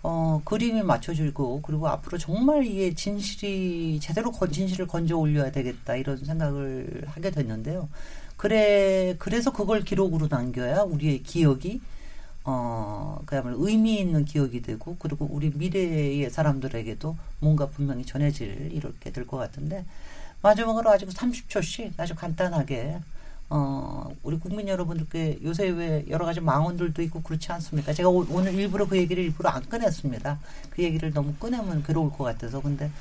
[0.02, 6.18] 어, 그림이 맞춰지고 그리고 앞으로 정말 이게 진실이 제대로 건, 진실을 건져 올려야 되겠다 이런
[6.18, 7.90] 생각을 하게 됐는데요.
[8.38, 11.82] 그래 그래서 그걸 기록으로 남겨야 우리의 기억이
[12.46, 19.26] 어 그야말로 의미 있는 기억이 되고 그리고 우리 미래의 사람들에게도 뭔가 분명히 전해질 이렇게 될
[19.28, 19.86] 것 같은데
[20.42, 23.00] 마지막으로 아직 30초씩 아주 간단하게
[23.52, 27.94] 어, 우리 국민 여러분들께 요새 왜 여러 가지 망언들도 있고 그렇지 않습니까?
[27.94, 30.40] 제가 오, 늘 일부러 그 얘기를 일부러 안 꺼냈습니다.
[30.70, 32.62] 그 얘기를 너무 꺼내면 괴로울 것 같아서.
[32.62, 32.92] 근데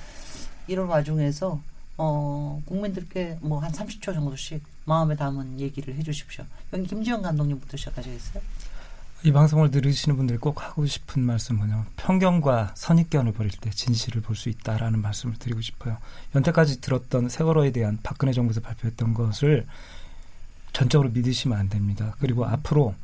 [0.66, 1.60] 이런 와중에서,
[1.98, 6.44] 어, 국민들께 뭐 한 30초 정도씩 마음에 담은 얘기를 해 주십시오.
[6.72, 8.42] 여기 김지영 감독님부터 시작하시겠어요?
[9.24, 14.36] 이 방송을 들으시는 분들이 꼭 하고 싶은 말씀 뭐냐면 편견과 선입견을 버릴 때 진실을 볼
[14.36, 15.98] 수 있다라는 말씀을 드리고 싶어요.
[16.36, 19.66] 연태까지 들었던 세월호에 대한 박근혜 정부에서 발표했던 것을
[20.72, 22.14] 전적으로 믿으시면 안 됩니다.
[22.20, 22.94] 그리고 앞으로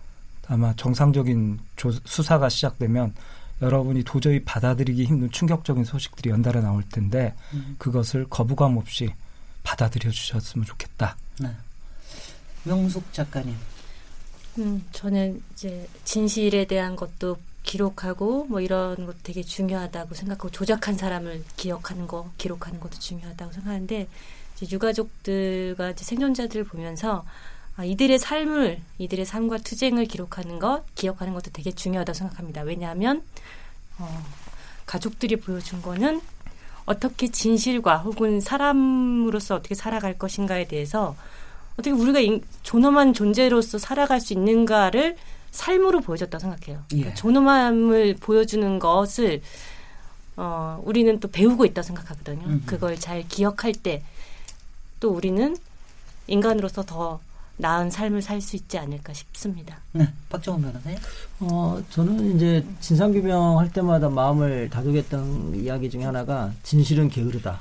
[0.48, 3.14] 아마 정상적인 조, 수사가 시작되면
[3.62, 7.76] 여러분이 도저히 받아들이기 힘든 충격적인 소식들이 연달아 나올 텐데 음.
[7.78, 9.12] 그것을 거부감 없이
[9.62, 11.16] 받아들여 주셨으면 좋겠다.
[11.40, 11.50] 네.
[12.64, 13.54] 명숙 작가님.
[14.58, 21.44] 음, 저는 이제 진실에 대한 것도 기록하고 뭐 이런 것 되게 중요하다고 생각하고 조작한 사람을
[21.56, 24.06] 기억하는 거, 기록하는 것도 중요하다고 생각하는데
[24.54, 27.24] 이제 유가족들과 이제 생존자들을 보면서
[27.76, 32.62] 아, 이들의 삶을 이들의 삶과 투쟁을 기록하는 것, 기억하는 것도 되게 중요하다고 생각합니다.
[32.62, 33.22] 왜냐하면
[33.98, 34.24] 어,
[34.86, 36.20] 가족들이 보여준 거는
[36.86, 41.16] 어떻게 진실과 혹은 사람으로서 어떻게 살아갈 것인가에 대해서
[41.74, 45.16] 어떻게 우리가 인, 존엄한 존재로서 살아갈 수 있는가를
[45.50, 46.84] 삶으로 보여줬다고 생각해요.
[46.92, 46.96] 예.
[46.96, 49.40] 그러니까 존엄함을 보여주는 것을
[50.36, 52.46] 어, 우리는 또 배우고 있다고 생각하거든요.
[52.46, 52.66] 음흠.
[52.66, 54.02] 그걸 잘 기억할 때
[55.04, 55.54] 또 우리는
[56.28, 57.20] 인간으로서 더
[57.56, 59.78] 나은 삶을 살 수 있지 않을까 싶습니다.
[59.92, 60.08] 네.
[60.28, 60.98] 박정원 변호사님.
[61.40, 67.60] 어, 저는 이제 진상규명 할 때마다 마음을 다독였던 이야기 중에 하나가 진실은 게으르다.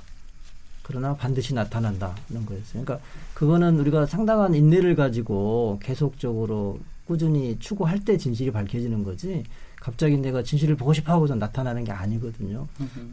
[0.81, 2.83] 그러나 반드시 나타난다는 거였어요.
[2.83, 2.99] 그러니까
[3.33, 9.43] 그거는 우리가 상당한 인내를 가지고 계속적으로 꾸준히 추구할 때 진실이 밝혀지는 거지.
[9.79, 12.67] 갑자기 내가 진실을 보고 싶어 하고서 나타나는 게 아니거든요.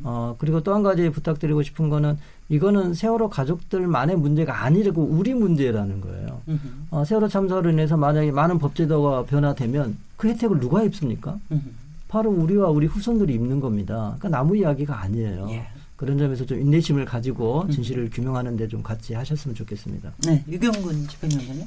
[0.05, 2.17] 어, 그리고 또 한 가지 부탁드리고 싶은 거는
[2.51, 6.43] 이거는 세월호 가족들만의 문제가 아니고 우리 문제라는 거예요.
[6.91, 11.39] 어, 세월호 참사로 인해서 만약에 많은 법제도가 변화되면 그 혜택을 누가 입습니까?
[11.51, 11.63] 음흠.
[12.09, 14.17] 바로 우리와 우리 후손들이 입는 겁니다.
[14.19, 15.47] 그러니까 나무 이야기가 아니에요.
[15.51, 15.69] 예.
[15.95, 20.13] 그런 점에서 좀 인내심을 가지고 진실을 규명하는데 좀 같이 하셨으면 좋겠습니다.
[20.27, 21.67] 네, 유경근 집행위원장님.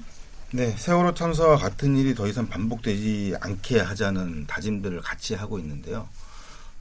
[0.54, 6.08] 네, 세월호 참사와 같은 일이 더 이상 반복되지 않게 하자는 다짐들을 같이 하고 있는데요.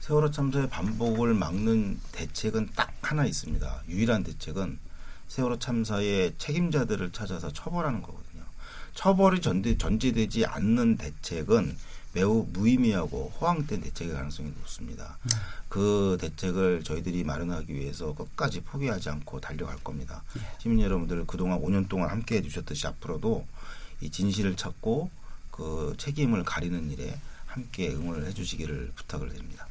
[0.03, 3.83] 세월호 참사의 반복을 막는 대책은 딱 하나 있습니다.
[3.87, 4.77] 유일한 대책은
[5.29, 8.43] 세월호 참사의 책임자들을 찾아서 처벌하는 거거든요.
[8.95, 11.77] 처벌이 전제, 전제되지 않는 대책은
[12.11, 15.17] 매우 무의미하고 허황된 대책의 가능성이 높습니다.
[15.69, 20.21] 그 대책을 저희들이 마련하기 위해서 끝까지 포기하지 않고 달려갈 겁니다.
[20.57, 23.47] 시민 여러분들 그동안 5년 동안 함께 해주셨듯이 앞으로도
[24.01, 25.09] 이 진실을 찾고
[25.49, 29.65] 그 책임을 가리는 일에 함께 응원을 해주시기를 부탁을 드립니다.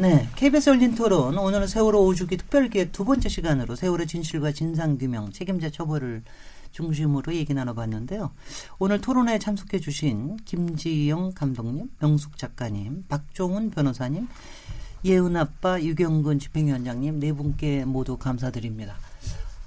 [0.00, 5.70] 네, KBS 열린 토론 오늘은 세월호 5주기 특별기획 두 번째 시간으로 세월호 진실과 진상규명, 책임자
[5.70, 6.22] 처벌을
[6.70, 8.30] 중심으로 얘기 나눠봤는데요.
[8.78, 14.28] 오늘 토론에 참석해 주신 김지영 감독님, 명숙 작가님, 박종훈 변호사님,
[15.04, 18.94] 예은 아빠, 유경근 집행위원장님 네 분께 모두 감사드립니다.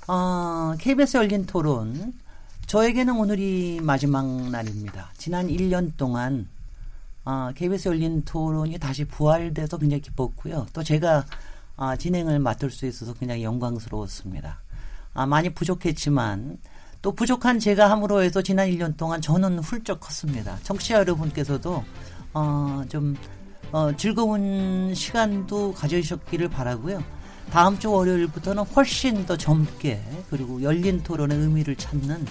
[0.07, 2.13] 어, KBS 열린 토론
[2.67, 5.11] 저에게는 오늘이 마지막 날입니다.
[5.17, 6.47] 지난 1년 동안
[7.23, 10.67] 아, KBS 열린 토론이 다시 부활돼서 굉장히 기뻤고요.
[10.73, 11.25] 또 제가
[11.77, 14.61] 아, 진행을 맡을 수 있어서 굉장히 영광스러웠습니다.
[15.13, 16.57] 아, 많이 부족했지만
[17.01, 20.57] 또 부족한 제가 함으로 해서 지난 1년 동안 저는 훌쩍 컸습니다.
[20.63, 21.83] 청취자 여러분께서도
[22.33, 23.15] 어, 좀
[23.71, 27.03] 어, 즐거운 시간도 가져주셨기를 바라고요.
[27.51, 32.25] 다음 주 월요일부터는 훨씬 더 젊게 그리고 열린 토론의 의미를 찾는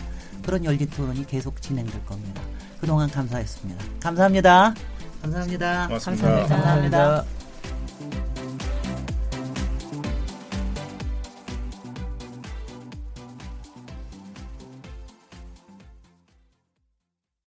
[0.45, 2.43] 그런 열린 토론이 계속 진행될 겁니다.
[2.81, 3.85] 그동안 감사했습니다.
[4.01, 4.74] 감사합니다.
[5.22, 5.87] 감사합니다.
[5.89, 6.28] 고맙습니다.
[6.28, 6.57] 감사합니다.
[6.57, 7.39] 감사합니다.